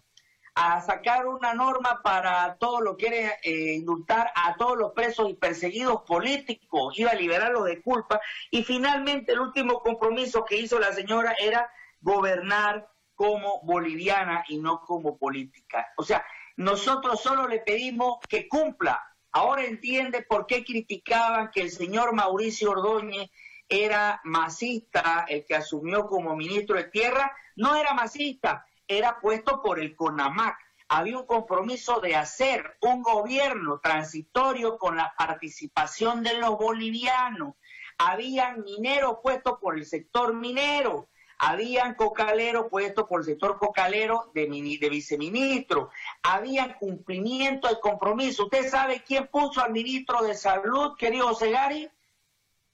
[0.86, 5.34] sacar una norma para todo lo que era eh, indultar a todos los presos y
[5.34, 8.22] perseguidos políticos, iba a liberarlos de culpa.
[8.52, 11.70] Y finalmente el último compromiso que hizo la señora era
[12.06, 15.88] gobernar como boliviana y no como política.
[15.98, 16.24] O sea,
[16.56, 19.02] nosotros solo le pedimos que cumpla
[19.36, 23.30] Ahora entiende por qué criticaban que el señor Mauricio Ordóñez
[23.68, 27.36] era masista, el que asumió como ministro de Tierra.
[27.58, 30.56] No era masista, era puesto por el CONAMAC.
[30.88, 37.56] Había un compromiso de hacer un gobierno transitorio con la participación de los bolivianos.
[37.98, 44.48] Habían mineros puestos por el sector minero habían cocaleros puestos por el sector cocalero de,
[44.80, 45.90] de viceministro,
[46.24, 48.44] habían cumplimiento de compromiso.
[48.46, 51.90] ¿Usted sabe quién puso al ministro de Salud, querido Segari?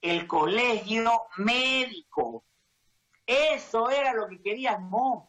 [0.02, 2.44] El colegio médico.
[3.26, 5.26] Eso era lo que queríamos.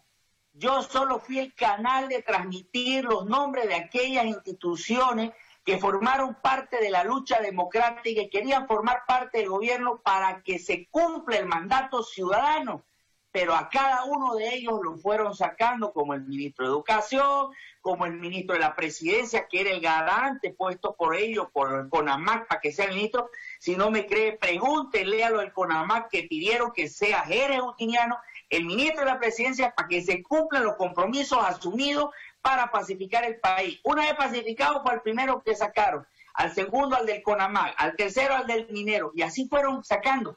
[0.55, 5.33] Yo solo fui el canal de transmitir los nombres de aquellas instituciones
[5.65, 10.59] que formaron parte de la lucha democrática y querían formar parte del gobierno para que
[10.59, 12.85] se cumpla el mandato ciudadano
[13.33, 17.49] pero a cada uno de ellos lo fueron sacando como el ministro de Educación,
[17.81, 21.89] como el ministro de la Presidencia, que era el garante puesto por ellos, por el
[21.89, 23.31] CONAMAC, para que sea el ministro.
[23.59, 28.19] Si no me cree, pregúntele a lo del CONAMAC que pidieron que sea Jerez Utiniano
[28.51, 32.11] el ministro de la presidencia para que se cumplan los compromisos asumidos
[32.43, 33.81] para pacificar el país.
[33.83, 38.35] Una vez pacificado fue el primero que sacaron, al segundo al del CONAMAG, al tercero
[38.35, 40.37] al del minero, y así fueron sacando.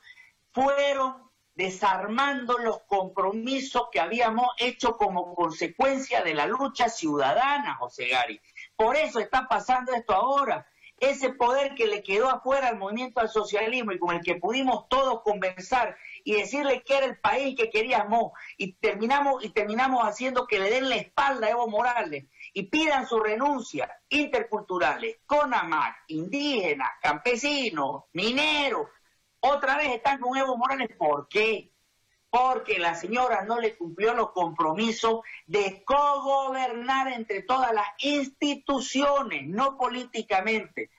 [0.54, 1.25] Fueron
[1.56, 8.40] desarmando los compromisos que habíamos hecho como consecuencia de la lucha ciudadana, José Gari.
[8.76, 10.68] Por eso está pasando esto ahora.
[10.98, 14.88] Ese poder que le quedó afuera al movimiento al socialismo y con el que pudimos
[14.88, 20.48] todos conversar y decirle que era el país que queríamos y terminamos y terminamos haciendo
[20.48, 26.92] que le den la espalda a Evo Morales y pidan su renuncia interculturales, CONAMAC, indígenas,
[27.02, 28.88] campesinos, mineros,
[29.46, 30.90] otra vez están con Evo Morales.
[30.98, 31.72] ¿Por qué?
[32.30, 39.78] Porque la señora no le cumplió los compromisos de cogobernar entre todas las instituciones, no
[39.78, 40.90] políticamente.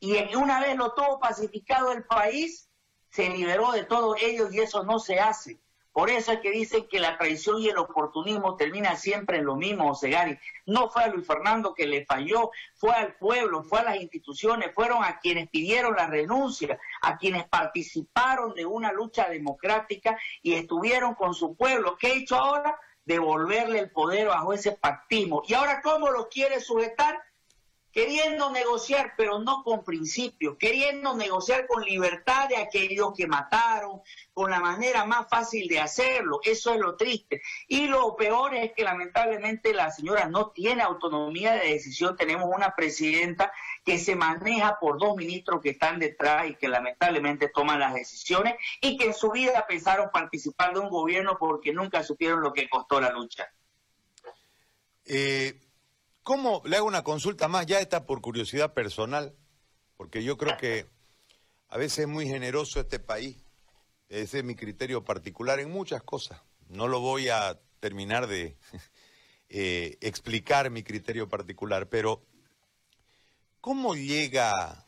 [0.00, 2.68] Y una vez lo tuvo pacificado el país,
[3.10, 5.60] se liberó de todos ellos y eso no se hace.
[5.92, 9.56] Por eso es que dicen que la traición y el oportunismo termina siempre en lo
[9.56, 10.38] mismo, Osegari.
[10.64, 14.74] No fue a Luis Fernando que le falló, fue al pueblo, fue a las instituciones,
[14.74, 21.14] fueron a quienes pidieron la renuncia, a quienes participaron de una lucha democrática y estuvieron
[21.14, 21.96] con su pueblo.
[21.98, 22.78] ¿Qué ha hecho ahora?
[23.04, 25.42] Devolverle el poder bajo ese pactismo.
[25.46, 27.20] ¿Y ahora cómo lo quiere sujetar?
[27.92, 34.00] Queriendo negociar, pero no con principios, queriendo negociar con libertad de aquellos que mataron,
[34.32, 36.40] con la manera más fácil de hacerlo.
[36.42, 37.42] Eso es lo triste.
[37.68, 42.16] Y lo peor es que lamentablemente la señora no tiene autonomía de decisión.
[42.16, 43.52] Tenemos una presidenta
[43.84, 48.54] que se maneja por dos ministros que están detrás y que lamentablemente toman las decisiones
[48.80, 52.68] y que en su vida pensaron participar de un gobierno porque nunca supieron lo que
[52.68, 53.52] costó la lucha.
[55.04, 55.61] Eh,
[56.22, 57.66] ¿Cómo le hago una consulta más?
[57.66, 59.34] Ya está por curiosidad personal,
[59.96, 60.86] porque yo creo que
[61.68, 63.38] a veces es muy generoso este país.
[64.08, 66.40] Ese es mi criterio particular en muchas cosas.
[66.68, 68.56] No lo voy a terminar de
[69.48, 72.24] eh, explicar mi criterio particular, pero
[73.60, 74.86] ¿cómo llega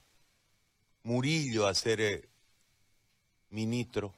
[1.03, 2.29] Murillo a ser eh,
[3.51, 4.14] ministro?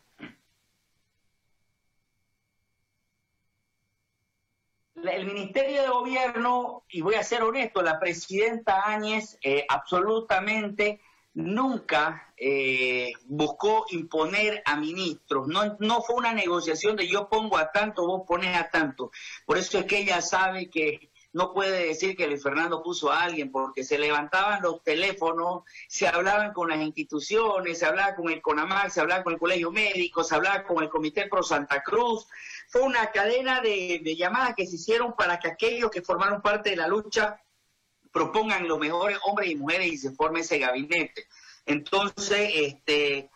[5.08, 11.00] El Ministerio de Gobierno, y voy a ser honesto, la presidenta Áñez eh, absolutamente
[11.34, 15.48] nunca eh, buscó imponer a ministros.
[15.48, 19.10] No, no fue una negociación de yo pongo a tanto, vos pones a tanto.
[19.44, 23.24] Por eso es que ella sabe que no puede decir que Luis Fernando puso a
[23.24, 28.40] alguien, porque se levantaban los teléfonos, se hablaban con las instituciones, se hablaba con el
[28.40, 32.26] CONAMAC, se hablaba con el Colegio Médico, se hablaba con el Comité Pro Santa Cruz.
[32.68, 36.76] Fue una cadena de, llamadas que se hicieron para que aquellos que formaron parte de
[36.76, 37.38] la lucha
[38.10, 41.26] propongan los mejores hombres y mujeres y se forme ese gabinete.
[41.66, 43.28] Entonces, este,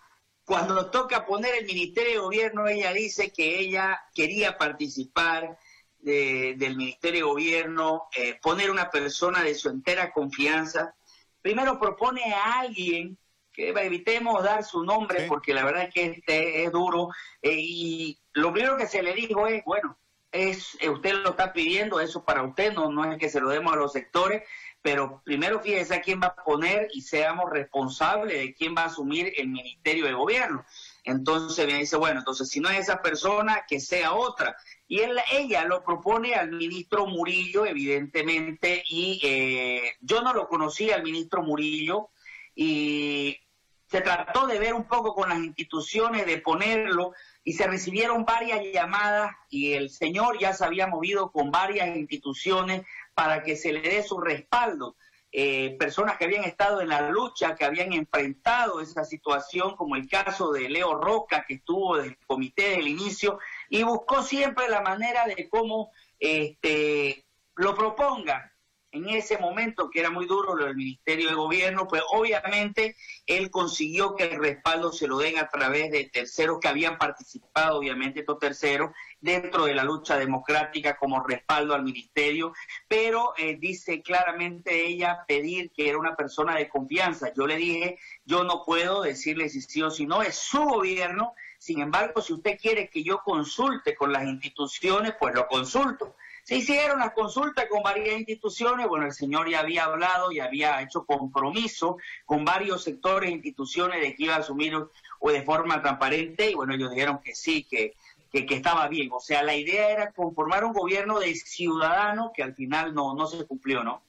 [0.47, 5.59] cuando nos toca poner el Ministerio de Gobierno, ella dice que ella quería participar,
[6.03, 10.95] del Ministerio de Gobierno, eh, poner una persona de su entera confianza.
[11.43, 13.19] Primero propone a alguien
[13.53, 17.09] que evitemos dar su nombre porque la verdad es que este es duro
[17.43, 19.99] eh, y lo primero que se le dijo es, bueno,
[20.33, 23.49] es eh, usted lo está pidiendo, eso para usted, no, no es que se lo
[23.49, 24.45] demos a los sectores,
[24.83, 28.87] pero primero fíjese a quién va a poner y seamos responsables de quién va a
[28.87, 30.65] asumir el Ministerio de Gobierno.
[31.05, 34.57] Entonces me dice, bueno, entonces si no es esa persona, que sea otra.
[34.91, 40.97] Y él, ella lo propone al ministro Murillo, evidentemente, y eh, yo no lo conocía
[40.97, 42.09] al ministro Murillo,
[42.57, 43.39] y
[43.87, 47.13] se trató de ver un poco con las instituciones, de ponerlo,
[47.45, 52.83] y se recibieron varias llamadas, y el señor ya se había movido con varias instituciones
[53.15, 54.97] para que se le dé su respaldo.
[55.31, 60.09] Eh, personas que habían estado en la lucha, que habían enfrentado esa situación, como el
[60.09, 63.39] caso de Leo Roca, que estuvo del comité del inicio,
[63.71, 68.53] y buscó siempre la manera de cómo este, lo proponga
[68.93, 73.51] en ese momento, que era muy duro lo del Ministerio de Gobierno, pues obviamente él
[73.51, 78.21] consiguió que el respaldo se lo den a través de terceros que habían participado, obviamente
[78.21, 82.53] estos terceros, dentro de la lucha democrática como respaldo al ministerio,
[82.89, 87.33] pero eh, dice claramente ella pedir que era una persona de confianza.
[87.33, 91.35] Yo le dije, yo no puedo decirle si sí o si no, es su gobierno,
[91.61, 96.17] sin embargo, si usted quiere que yo consulte con las instituciones, pues lo consulto.
[96.43, 100.81] Se hicieron las consultas con varias instituciones, bueno, el señor ya había hablado y había
[100.81, 105.83] hecho compromiso con varios sectores e instituciones de que iba a asumir o de forma
[105.83, 107.95] transparente y bueno, ellos dijeron que sí, que,
[108.33, 109.11] que, estaba bien.
[109.13, 113.27] O sea, la idea era conformar un gobierno de ciudadanos que al final no, no
[113.27, 114.03] se cumplió, ¿no?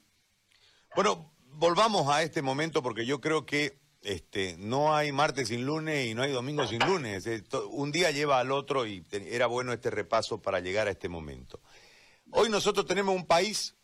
[0.96, 6.08] Bueno, volvamos a este momento porque yo creo que Este, no hay martes sin lunes
[6.08, 7.28] y no hay domingo sin lunes.
[7.70, 11.60] Un día lleva al otro y era bueno este repaso para llegar a este momento.
[12.32, 13.76] Hoy nosotros tenemos un país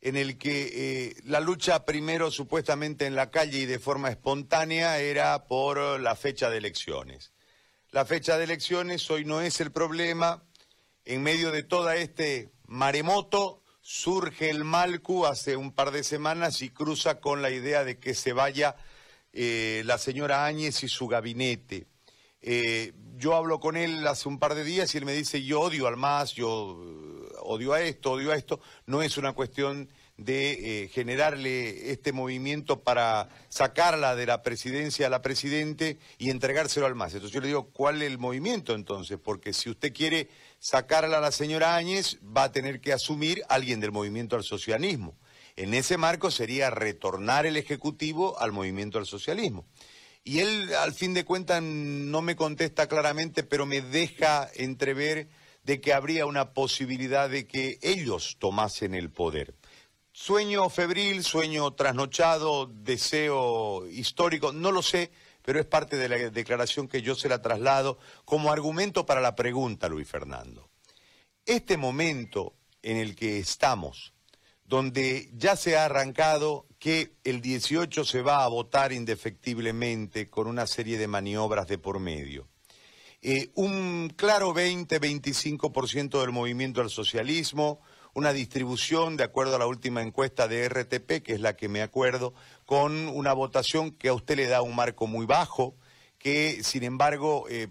[0.00, 4.98] en el que eh, la lucha primero supuestamente en la calle y de forma espontánea
[4.98, 7.32] era por la fecha de elecciones.
[7.90, 10.44] La fecha de elecciones hoy no es el problema.
[11.04, 16.70] En medio de todo este maremoto surge el Malcu hace un par de semanas y
[16.70, 18.76] cruza con la idea de que se vaya
[19.32, 21.86] eh, la señora Áñez y su gabinete.
[22.40, 25.60] Eh, yo hablo con él hace un par de días y él me dice, yo
[25.60, 28.60] odio al MAS, yo eh, odio a esto, odio a esto.
[28.86, 35.22] No es una cuestión de generarle este movimiento para sacarla de la presidencia a la
[35.22, 37.14] presidente y entregárselo al MAS.
[37.14, 39.18] Entonces yo le digo, ¿cuál es el movimiento entonces?
[39.18, 40.28] Porque si usted quiere
[40.60, 45.16] sacarla a la señora Áñez, va a tener que asumir alguien del movimiento al socialismo.
[45.56, 49.66] En ese marco sería retornar el Ejecutivo al movimiento al socialismo.
[50.24, 55.28] Y él, al fin de cuentas, no me contesta claramente, pero me deja entrever
[55.64, 59.54] de que habría una posibilidad de que ellos tomasen el poder.
[60.12, 65.10] Sueño febril, sueño trasnochado, deseo histórico, no lo sé,
[65.42, 69.34] pero es parte de la declaración que yo se la traslado como argumento para la
[69.34, 70.68] pregunta, Luis Fernando.
[71.46, 74.11] Este momento en el que estamos,
[74.72, 80.66] donde ya se ha arrancado que el 18 se va a votar indefectiblemente con una
[80.66, 82.48] serie de maniobras de por medio.
[83.20, 87.82] Eh, un claro 20-25% del movimiento al socialismo,
[88.14, 91.82] una distribución, de acuerdo a la última encuesta de RTP, que es la que me
[91.82, 92.32] acuerdo,
[92.64, 95.76] con una votación que a usted le da un marco muy bajo,
[96.16, 97.68] que sin embargo eh,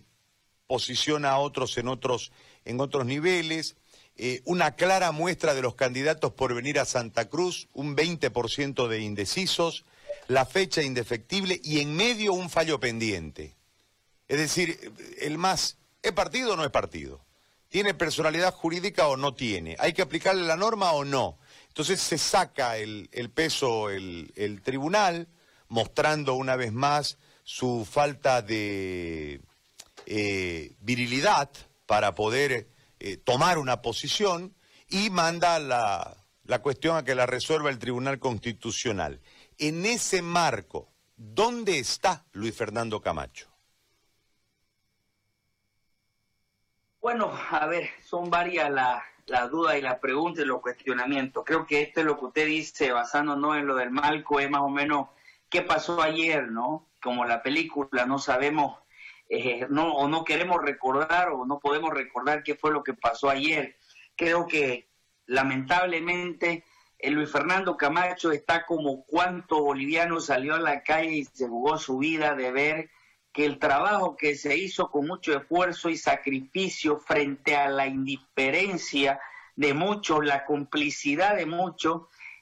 [0.68, 2.32] posiciona a otros en otros,
[2.64, 3.76] en otros niveles,
[4.24, 9.00] eh, una clara muestra de los candidatos por venir a Santa Cruz, un 20% de
[9.00, 9.84] indecisos,
[10.28, 13.56] la fecha indefectible y en medio un fallo pendiente.
[14.28, 17.26] Es decir, el más, ¿es partido o no es partido?
[17.68, 19.76] ¿Tiene personalidad jurídica o no tiene?
[19.80, 21.40] ¿Hay que aplicarle la norma o no?
[21.70, 25.30] Entonces se saca el, peso el, tribunal,
[25.68, 29.42] mostrando una vez más su falta de
[30.06, 31.50] eh, virilidad
[31.88, 32.68] para poder
[33.04, 34.56] eh, tomar una posición
[34.88, 39.22] y manda la, la cuestión a que la resuelva el Tribunal Constitucional.
[39.58, 43.50] En ese marco, ¿dónde está Luis Fernando Camacho?
[47.02, 51.44] Bueno, a ver, son varias las dudas y las preguntas y los cuestionamientos.
[51.44, 54.62] Creo que esto es lo que usted dice, basándonos en lo del Malco, es más
[54.62, 55.08] o menos
[55.50, 56.88] qué pasó ayer, ¿no?
[57.02, 58.81] Como la película, no sabemos
[59.34, 63.30] eh, no, o no queremos recordar o no podemos recordar qué fue lo que pasó
[63.30, 63.78] ayer.
[64.18, 64.90] Creo que
[65.26, 66.66] lamentablemente
[67.00, 71.78] el Luis Fernando Camacho está como cuánto boliviano salió a la calle y se jugó
[71.78, 72.90] su vida de ver
[73.32, 79.22] que el trabajo que se hizo con mucho esfuerzo y sacrificio frente a la indiferencia
[79.56, 82.02] de muchos, la complicidad de muchos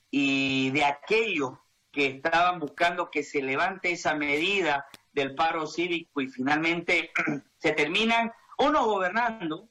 [0.09, 1.51] y de aquellos
[1.91, 7.12] que estaban buscando que se levante esa medida del paro cívico y finalmente
[7.57, 9.70] se terminan uno gobernando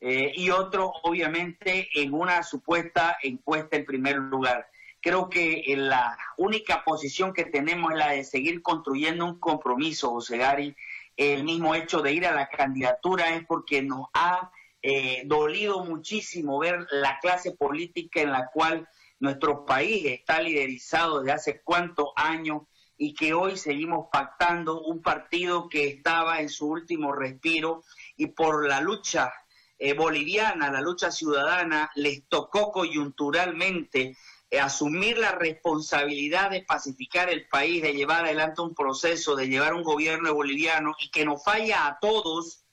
[0.00, 4.68] eh, y otro obviamente en una supuesta encuesta en primer lugar.
[5.00, 10.38] Creo que la única posición que tenemos es la de seguir construyendo un compromiso, José
[10.38, 10.76] Gary.
[11.16, 14.50] El mismo hecho de ir a la candidatura es porque nos ha
[14.82, 21.32] eh, dolido muchísimo ver la clase política en la cual nuestro país está liderizado desde
[21.32, 22.62] hace cuántos años
[22.96, 27.84] y que hoy seguimos pactando un partido que estaba en su último respiro
[28.16, 29.32] y por la lucha
[29.78, 34.16] eh, boliviana, la lucha ciudadana, les tocó coyunturalmente
[34.50, 39.74] eh, asumir la responsabilidad de pacificar el país, de llevar adelante un proceso, de llevar
[39.74, 42.64] un gobierno boliviano y que nos falla a todos.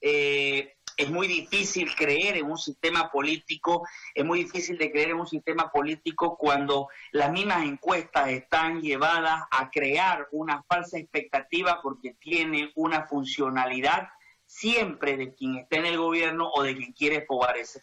[0.00, 5.20] Eh, es muy difícil creer en un sistema político, es muy difícil de creer en
[5.20, 12.14] un sistema político cuando las mismas encuestas están llevadas a crear una falsa expectativa porque
[12.18, 14.08] tiene una funcionalidad
[14.46, 17.26] siempre de quien está en el gobierno o de quien quiere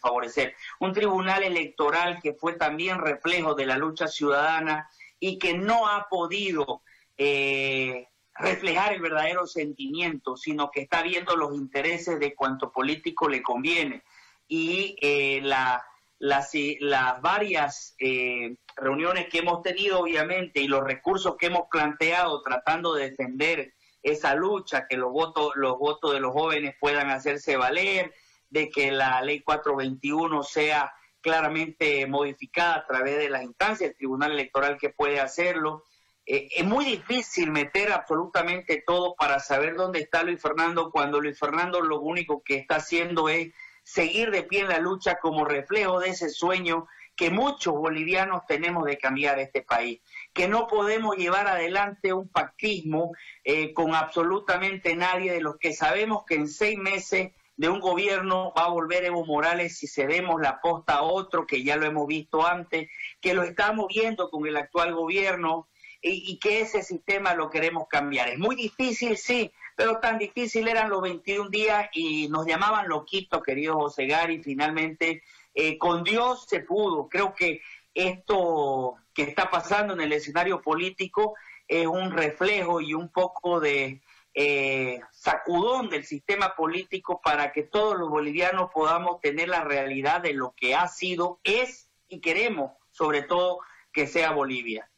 [0.00, 0.54] favorecer.
[0.78, 4.88] Un tribunal electoral que fue también reflejo de la lucha ciudadana
[5.18, 6.82] y que no ha podido
[7.18, 13.42] eh, reflejar el verdadero sentimiento, sino que está viendo los intereses de cuanto político le
[13.42, 14.02] conviene.
[14.48, 15.84] Y eh, la,
[16.18, 16.50] las,
[16.80, 22.94] las, varias eh, reuniones que hemos tenido, obviamente, y los recursos que hemos planteado tratando
[22.94, 28.12] de defender esa lucha, que los votos, los votos de los jóvenes puedan hacerse valer,
[28.48, 34.32] de que la ley 421 sea claramente modificada a través de las instancias, el Tribunal
[34.32, 35.84] Electoral que puede hacerlo,
[36.32, 41.36] eh, es muy difícil meter absolutamente todo para saber dónde está Luis Fernando cuando Luis
[41.36, 43.52] Fernando lo único que está haciendo es
[43.82, 48.84] seguir de pie en la lucha como reflejo de ese sueño que muchos bolivianos tenemos
[48.84, 50.02] de cambiar este país,
[50.32, 53.10] que no podemos llevar adelante un pactismo
[53.42, 58.54] eh, con absolutamente nadie de los que sabemos que en seis meses de un gobierno
[58.56, 62.06] va a volver Evo Morales si cedemos la posta a otro, que ya lo hemos
[62.06, 62.88] visto antes,
[63.20, 65.66] que lo estamos viendo con el actual gobierno,
[66.02, 68.28] y, que ese sistema lo queremos cambiar.
[68.28, 73.42] Es muy difícil, sí, pero tan difícil eran los 21 días y nos llamaban loquitos,
[73.42, 75.22] querido José Gary, finalmente
[75.54, 77.08] eh, con Dios se pudo.
[77.08, 77.60] Creo que
[77.94, 81.34] esto que está pasando en el escenario político
[81.68, 84.00] es un reflejo y un poco de
[84.34, 90.34] eh, sacudón del sistema político para que todos los bolivianos podamos tener la realidad de
[90.34, 93.60] lo que ha sido, es y queremos, sobre todo,
[93.92, 94.89] que sea Bolivia.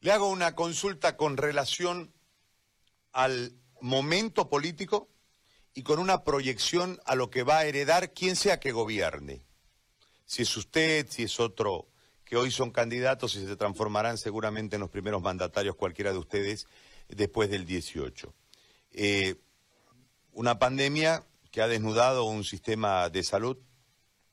[0.00, 2.12] Le hago una consulta con relación
[3.12, 5.10] al momento político
[5.74, 9.44] y con una proyección a lo que va a heredar quien sea que gobierne.
[10.24, 11.88] Si es usted, si es otro
[12.24, 16.66] que hoy son candidatos y se transformarán seguramente en los primeros mandatarios cualquiera de ustedes
[17.08, 18.32] después del 18.
[18.92, 19.34] Eh,
[20.32, 23.58] una pandemia que ha desnudado un sistema de salud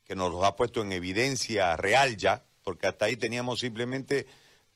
[0.06, 4.28] que nos ha puesto en evidencia real ya, porque hasta ahí teníamos simplemente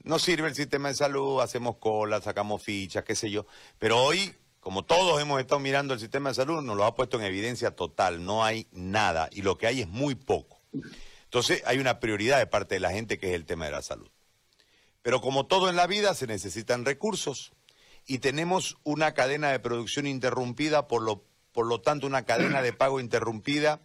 [0.03, 3.45] no sirve el sistema de salud, hacemos cola, sacamos fichas, qué sé yo.
[3.79, 7.19] Pero hoy, como todos hemos estado mirando el sistema de salud, nos lo ha puesto
[7.19, 8.23] en evidencia total.
[8.23, 10.61] No hay nada y lo que hay es muy poco.
[11.23, 13.81] Entonces hay una prioridad de parte de la gente que es el tema de la
[13.81, 14.09] salud.
[15.01, 17.53] Pero como todo en la vida, se necesitan recursos
[18.05, 22.73] y tenemos una cadena de producción interrumpida, por lo, por lo tanto una cadena de
[22.73, 23.81] pago interrumpida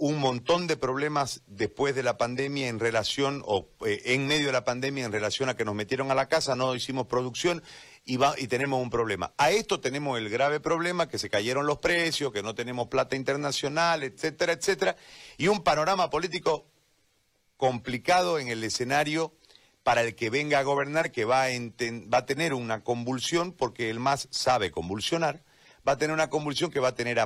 [0.00, 4.52] un montón de problemas después de la pandemia en relación, o eh, en medio de
[4.52, 7.62] la pandemia en relación a que nos metieron a la casa, no hicimos producción
[8.06, 9.34] y, va, y tenemos un problema.
[9.36, 13.14] A esto tenemos el grave problema que se cayeron los precios, que no tenemos plata
[13.14, 14.96] internacional, etcétera, etcétera,
[15.36, 16.64] y un panorama político
[17.58, 19.34] complicado en el escenario
[19.82, 23.90] para el que venga a gobernar, que va a, va a tener una convulsión, porque
[23.90, 25.44] el MAS sabe convulsionar,
[25.90, 27.18] va a tener una convulsión que va a tener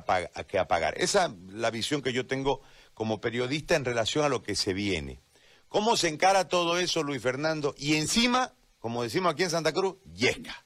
[0.48, 0.94] que apagar.
[0.96, 2.62] Esa es la visión que yo tengo
[2.94, 5.20] como periodista en relación a lo que se viene.
[5.68, 7.74] ¿Cómo se encara todo eso, Luis Fernando?
[7.76, 10.64] Y encima, como decimos aquí en Santa Cruz, yesca.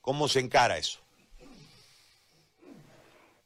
[0.00, 1.00] ¿Cómo se encara eso?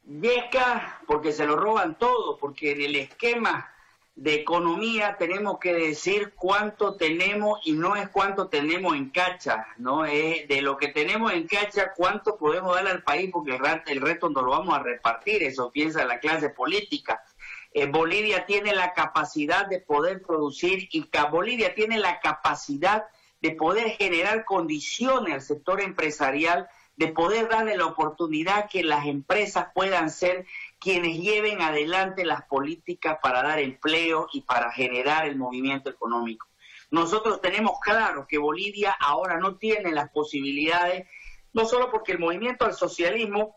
[0.05, 3.74] Yesca, porque se lo roban todo, porque en el esquema
[4.17, 10.05] de economía tenemos que decir cuánto tenemos y no es cuánto tenemos en cacha, ¿no?
[10.05, 14.31] Es de lo que tenemos en cacha, cuánto podemos dar al país, porque el, resto
[14.31, 17.25] no lo vamos a repartir, eso piensa la clase política.
[17.73, 23.07] Eh, Bolivia tiene la capacidad de poder producir y Bolivia tiene la capacidad
[23.41, 29.67] de poder generar condiciones al sector empresarial, de poder darle la oportunidad que las empresas
[29.75, 30.47] puedan ser
[30.85, 36.47] quienes lleven adelante las políticas para dar empleo y para generar el movimiento económico.
[36.91, 41.09] Nosotros tenemos claro que Bolivia ahora no tiene las posibilidades,
[41.55, 43.57] no solo porque el movimiento al socialismo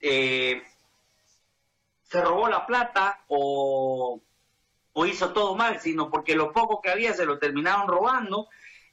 [0.00, 0.60] eh,
[2.02, 4.20] se robó la plata o,
[4.92, 8.48] o hizo todo mal, sino porque lo poco que había se lo terminaron robando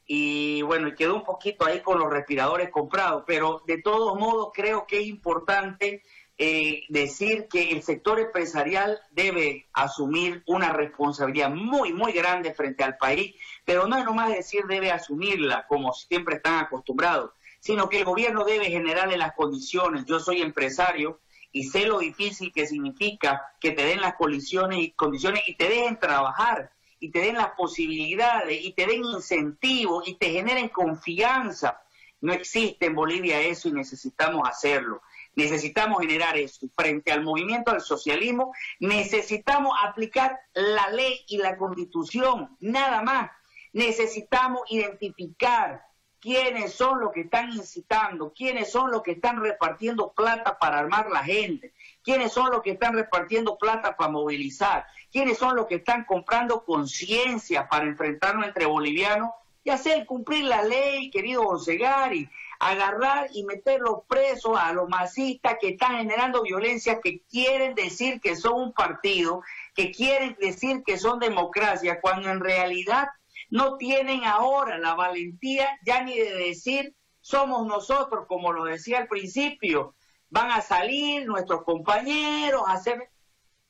[0.06, 4.52] y bueno, y quedó un poquito ahí con los respiradores comprados, pero de todos modos
[4.54, 6.04] creo que es importante
[6.38, 12.98] eh, decir que el sector empresarial debe asumir una responsabilidad muy, muy grande frente al
[12.98, 18.06] país, pero no es nomás decir debe asumirla como siempre están acostumbrados, sino que el
[18.06, 20.06] gobierno debe generarle las condiciones.
[20.06, 21.20] Yo soy empresario
[21.52, 25.70] y sé lo difícil que significa que te den las condiciones y, condiciones y te
[25.70, 31.80] dejen trabajar y te den las posibilidades y te den incentivos y te generen confianza.
[32.22, 35.02] No existe en Bolivia eso y necesitamos hacerlo.
[35.36, 36.68] Necesitamos generar eso.
[36.76, 43.32] Frente al movimiento al socialismo, necesitamos aplicar la ley y la constitución, nada más.
[43.72, 45.84] Necesitamos identificar
[46.24, 51.10] quiénes son los que están incitando, quiénes son los que están repartiendo plata para armar
[51.10, 55.76] la gente, quiénes son los que están repartiendo plata para movilizar, quiénes son los que
[55.76, 59.32] están comprando conciencia para enfrentarnos entre bolivianos
[59.66, 61.46] y hacer cumplir la ley, querido
[61.80, 62.30] Gari
[62.64, 68.22] agarrar y meter los presos a los masistas que están generando violencia, que quieren decir
[68.22, 69.42] que son un partido,
[69.76, 73.10] que quieren decir que son democracia, cuando en realidad
[73.50, 79.08] no tienen ahora la valentía ya ni de decir somos nosotros, como lo decía al
[79.08, 79.96] principio,
[80.30, 83.10] van a salir nuestros compañeros a hacer...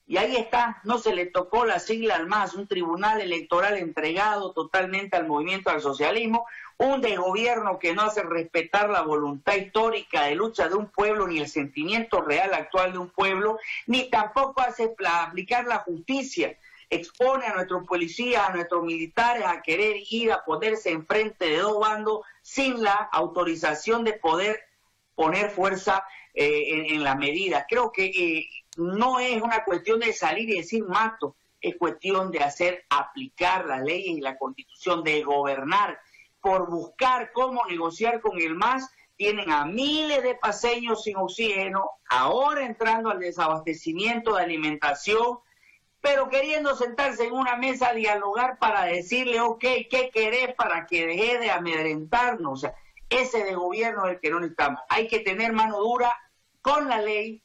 [0.06, 4.51] Y ahí está, no se le tocó la sigla al MAS, un tribunal electoral entregado
[4.51, 6.45] totalmente al movimiento al socialismo,
[6.78, 11.39] un desgobierno que no hace respetar la voluntad histórica de lucha de un pueblo, ni
[11.39, 16.58] el sentimiento real actual de un pueblo, ni tampoco hace aplicar la justicia.
[16.89, 21.80] Expone a nuestros policías, a nuestros militares a querer ir a ponerse enfrente de dos
[21.80, 24.60] bandos sin la autorización de poder
[25.16, 27.66] poner fuerza eh, en, la medida.
[27.70, 32.39] Creo que eh, no es una cuestión de salir y decir mato, es cuestión de
[32.39, 35.99] hacer aplicar las leyes y la constitución, de gobernar,
[36.41, 38.89] por buscar cómo negociar con el MAS.
[39.15, 45.39] Tienen a miles de paseños sin oxígeno, ahora entrando al desabastecimiento de alimentación,
[46.01, 51.05] pero queriendo sentarse en una mesa a dialogar para decirle, ok, ¿qué querés para que
[51.05, 52.65] deje de amedrentarnos?
[53.07, 54.82] Ese de gobierno es el que no necesitamos.
[54.89, 56.13] Hay que tener mano dura
[56.61, 57.43] con la ley,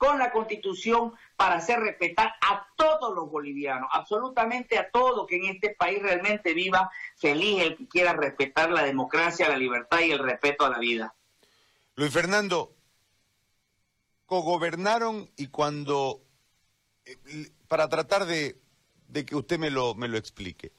[0.00, 5.44] con la constitución para hacer respetar a todos los bolivianos, absolutamente a todo que en
[5.44, 10.18] este país realmente viva feliz el que quiera respetar la democracia, la libertad y el
[10.18, 11.14] respeto a la vida.
[11.96, 12.74] Luis Fernando,
[14.24, 16.22] cogobernaron y cuando,
[17.04, 18.58] eh, para tratar de,
[19.06, 20.72] de que usted me lo, me lo explique,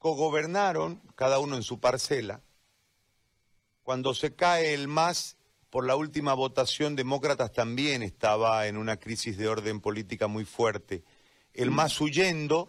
[0.00, 2.40] cogobernaron, cada uno en su parcela,
[3.84, 5.36] cuando se cae el MAS
[5.70, 11.04] por la última votación, Demócratas también estaba en una crisis de orden política muy fuerte.
[11.54, 11.74] El mm.
[11.74, 12.68] más huyendo,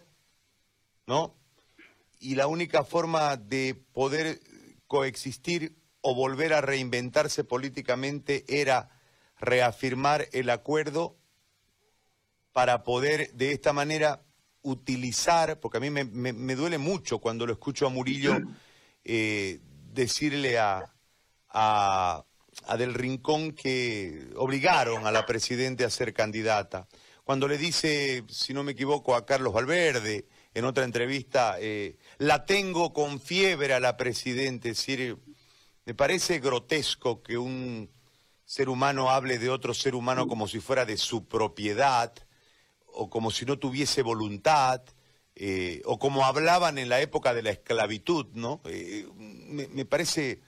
[1.06, 1.34] ¿no?
[2.20, 4.40] Y la única forma de poder
[4.86, 8.90] coexistir o volver a reinventarse políticamente era
[9.40, 11.16] reafirmar el acuerdo
[12.52, 14.22] para poder de esta manera
[14.62, 18.38] utilizar, porque a mí me, duele mucho cuando lo escucho a Murillo
[19.02, 19.58] eh,
[19.92, 20.94] decirle a,
[21.48, 22.24] a
[22.76, 26.88] Del Rincón que obligaron a la Presidente a ser candidata.
[27.24, 32.44] Cuando le dice, si no me equivoco, a Carlos Valverde en otra entrevista, eh, la
[32.44, 34.70] tengo con fiebre a la Presidente.
[34.70, 35.18] Es decir,
[35.84, 37.90] me parece grotesco que un
[38.44, 42.12] ser humano hable de otro ser humano como si fuera de su propiedad
[42.86, 44.82] o como si no tuviese voluntad.
[45.34, 48.60] Eh, o como hablaban en la época de la esclavitud, ¿no?
[48.66, 50.42] Eh, me parece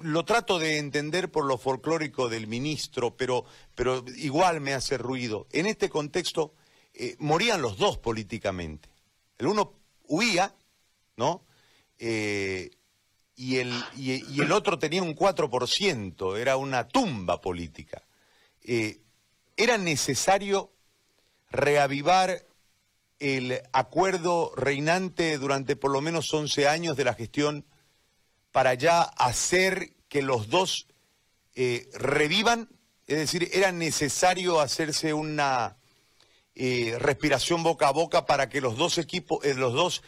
[0.00, 3.44] lo trato de entender por lo folclórico del ministro, pero,
[3.74, 5.46] pero igual me hace ruido.
[5.52, 6.54] En este contexto
[6.94, 8.90] eh, morían los dos políticamente.
[9.38, 9.74] El uno
[10.08, 10.54] huía,
[11.16, 11.44] ¿no?
[11.98, 12.70] Eh,
[13.34, 18.02] y, el, y, el otro tenía un 4%, era una tumba política.
[18.62, 19.00] Eh,
[19.56, 20.72] era necesario
[21.50, 22.46] reavivar
[23.18, 27.64] el acuerdo reinante durante por lo menos 11 años de la gestión
[28.52, 30.86] para ya hacer que los dos
[31.54, 32.68] eh, revivan?
[33.06, 35.76] Es decir, ¿era necesario hacerse una
[36.54, 40.02] eh, respiración boca a boca para que los dos equipos, eh, los dos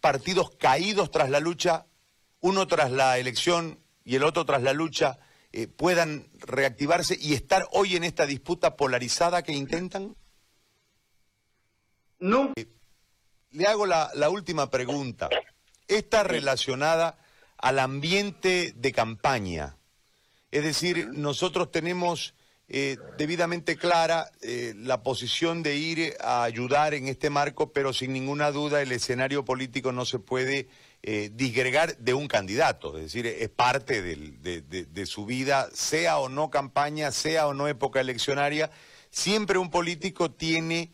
[0.00, 1.86] partidos caídos tras la lucha,
[2.40, 5.18] uno tras la elección y el otro tras la lucha,
[5.76, 10.14] puedan reactivarse y estar hoy en esta disputa polarizada que intentan?
[12.20, 12.52] No.
[13.50, 15.28] le hago la, la última pregunta.
[15.88, 17.18] Está relacionada
[17.58, 19.76] al ambiente de campaña.
[20.50, 22.34] Es decir, nosotros tenemos
[22.70, 28.12] eh, debidamente clara eh, la posición de ir a ayudar en este marco, pero sin
[28.12, 30.68] ninguna duda el escenario político no se puede
[31.02, 36.50] eh, disgregar de un candidato, es decir, es parte de, su vida, sea o no
[36.50, 38.70] campaña, sea o no época eleccionaria,
[39.10, 40.92] siempre un político tiene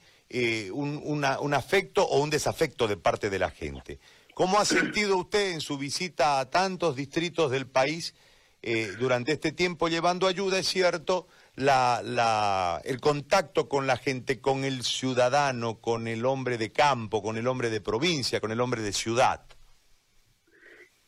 [0.72, 3.98] un afecto o un desafecto de parte de la gente.
[4.34, 8.16] ¿Cómo ha sentido usted en su visita a tantos distritos del país
[8.62, 14.82] eh, durante este tiempo llevando ayuda, es cierto, el contacto con la gente, con el
[14.82, 18.92] ciudadano, con el hombre de campo, con el hombre de provincia, con el hombre de
[18.92, 19.40] ciudad?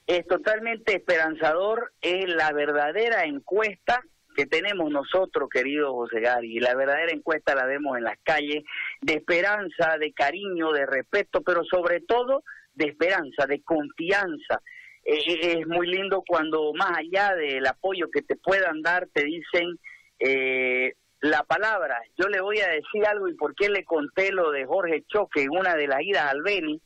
[0.06, 4.04] Es totalmente esperanzador, es la verdadera encuesta
[4.36, 8.62] que tenemos nosotros, querido José Gary, y la verdadera encuesta la vemos en las calles,
[9.00, 12.44] de esperanza, de cariño, de respeto, pero sobre todo
[12.76, 14.62] de esperanza, de confianza.
[15.04, 19.24] Eh, eh, es muy lindo cuando más allá del apoyo que te puedan dar, te
[19.24, 19.78] dicen
[20.18, 22.00] eh, la palabra.
[22.16, 25.42] Yo le voy a decir algo y por qué le conté lo de Jorge Choque
[25.42, 26.80] en una de las idas al Beni,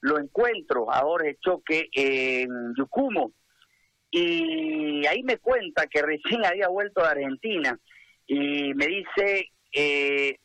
[0.00, 3.32] lo encuentro a Jorge Choque en Yucumo
[4.14, 7.78] y ahí me cuenta que recién había vuelto de Argentina
[8.26, 10.36] y me dice, eh,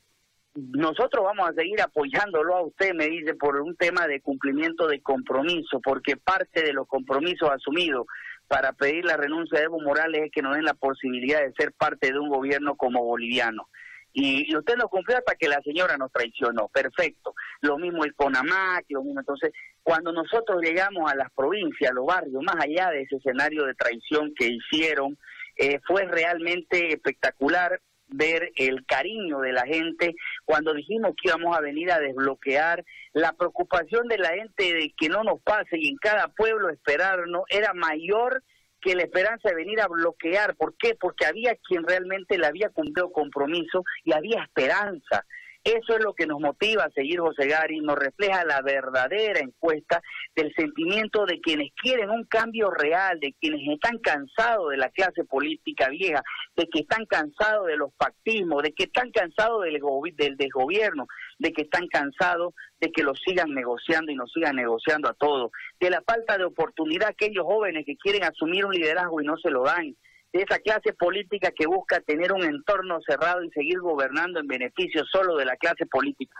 [0.58, 5.02] nosotros vamos a seguir apoyándolo a usted, me dice, por un tema de cumplimiento de
[5.02, 8.08] compromiso, porque parte de los compromisos asumidos
[8.48, 11.74] para pedir la renuncia de Evo Morales es que nos den la posibilidad de ser
[11.74, 13.68] parte de un gobierno como boliviano.
[14.14, 16.70] y, usted no cumplió hasta que la señora nos traicionó.
[16.70, 17.36] Perfecto.
[17.62, 19.20] Lo mismo el CONAMAC, lo mismo.
[19.20, 19.52] Entonces,
[19.84, 23.76] cuando nosotros llegamos a las provincias, a los barrios, más allá de ese escenario de
[23.76, 25.20] traición que hicieron,
[25.56, 31.62] eh, fue realmente espectacular ver el cariño de la gente cuando dijimos que íbamos a
[31.62, 35.98] venir a desbloquear la preocupación de la gente de que no nos pase y en
[35.98, 38.44] cada pueblo esperarnos era mayor
[38.82, 40.56] que la esperanza de venir a bloquear.
[40.56, 40.96] ¿Por qué?
[40.96, 45.26] Porque había quien realmente le había cumplido compromiso y había esperanza.
[45.68, 50.02] Eso es lo que nos motiva a seguir José Gari, nos refleja la verdadera encuesta
[50.34, 55.26] del sentimiento de quienes quieren un cambio real, de quienes están cansados de la clase
[55.26, 56.24] política vieja,
[56.56, 59.82] de que están cansados de los pactismos, de que están cansados del,
[60.16, 61.06] del desgobierno,
[61.38, 65.52] de que están cansados de que lo sigan negociando y nos sigan negociando a todos,
[65.82, 69.50] de la falta de oportunidad aquellos jóvenes que quieren asumir un liderazgo y no se
[69.50, 69.98] lo dan,
[70.34, 75.04] de esa clase política que busca tener un entorno cerrado y seguir gobernando en beneficio
[75.12, 76.36] solo de la clase política.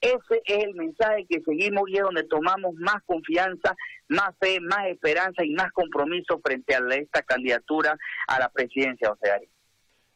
[0.00, 3.76] Ese es el mensaje que seguimos y es donde tomamos más confianza,
[4.08, 9.28] más fe, más esperanza y más compromiso frente a esta candidatura a la presidencia, José
[9.28, 9.48] Gari.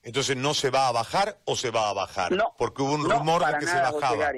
[0.02, 2.32] Entonces, ¿no se va a bajar o se va a bajar?
[2.32, 4.32] No, Porque hubo un rumor de que se bajaba.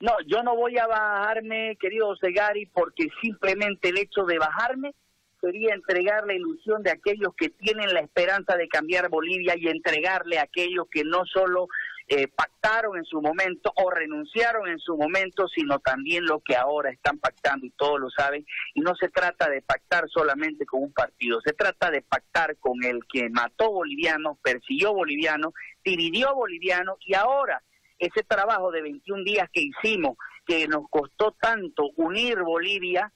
[0.00, 4.94] No, yo no voy a bajarme, querido José Gari, porque simplemente el hecho de bajarme
[5.44, 10.38] sería entregar la ilusión de aquellos que tienen la esperanza de cambiar Bolivia y entregarle
[10.38, 11.68] a aquellos que no solo
[12.08, 16.90] eh, pactaron en su momento o renunciaron en su momento, sino también lo que ahora
[16.90, 18.46] están pactando y todos lo saben.
[18.74, 22.82] Y no se trata de pactar solamente con un partido, se trata de pactar con
[22.84, 25.52] el que mató bolivianos, persiguió bolivianos,
[25.84, 27.62] dividió bolivianos y ahora
[27.98, 30.16] ese trabajo de 21 días que hicimos,
[30.46, 33.12] que nos costó tanto unir Bolivia,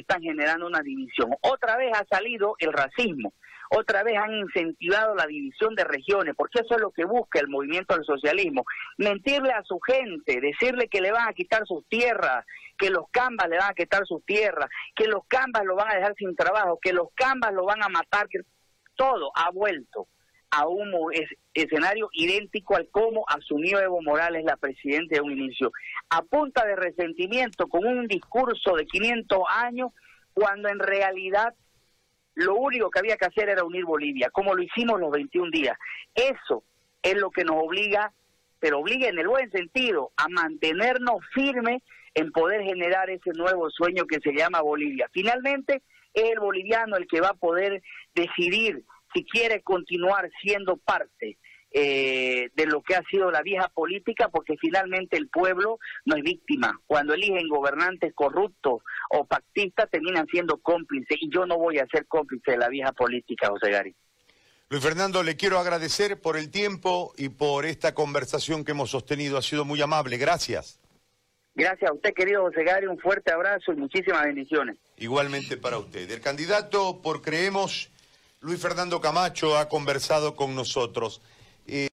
[0.00, 1.30] están generando una división.
[1.40, 3.32] Otra vez ha salido el racismo,
[3.70, 7.48] otra vez han incentivado la división de regiones, porque eso es lo que busca el
[7.48, 8.64] movimiento del socialismo.
[8.96, 12.44] Mentirle a su gente, decirle que le van a quitar sus tierras,
[12.78, 15.96] que los cambas le van a quitar sus tierras, que los cambas lo van a
[15.96, 18.40] dejar sin trabajo, que los cambas lo van a matar, que
[18.96, 20.08] todo ha vuelto
[20.50, 20.92] a un
[21.54, 25.72] escenario idéntico al cómo asumió Evo Morales la presidencia de un inicio,
[26.10, 29.90] a punta de resentimiento, con un discurso de 500 años,
[30.32, 31.54] cuando en realidad
[32.34, 35.76] lo único que había que hacer era unir Bolivia, como lo hicimos los 21 días.
[36.14, 36.62] Eso
[37.02, 38.12] es lo que nos obliga,
[38.60, 41.82] pero obliga en el buen sentido, a mantenernos firmes
[42.14, 45.08] en poder generar ese nuevo sueño que se llama Bolivia.
[45.12, 45.82] Finalmente,
[46.14, 47.82] es el boliviano el que va a poder
[48.14, 51.38] decidir si quiere continuar siendo parte
[51.70, 56.22] eh, de lo que ha sido la vieja política, porque finalmente el pueblo no es
[56.22, 56.80] víctima.
[56.86, 62.06] Cuando eligen gobernantes corruptos o pactistas, terminan siendo cómplices, y yo no voy a ser
[62.06, 63.94] cómplice de la vieja política, José Gary.
[64.70, 69.38] Luis Fernando, le quiero agradecer por el tiempo y por esta conversación que hemos sostenido.
[69.38, 70.16] Ha sido muy amable.
[70.18, 70.78] Gracias.
[71.54, 72.86] Gracias a usted, querido José Gary.
[72.86, 74.76] Un fuerte abrazo y muchísimas bendiciones.
[74.96, 76.10] Igualmente para usted.
[76.10, 77.90] El candidato por Creemos
[78.40, 81.20] Luis Fernando Camacho ha conversado con nosotros.
[81.66, 81.86] Eh,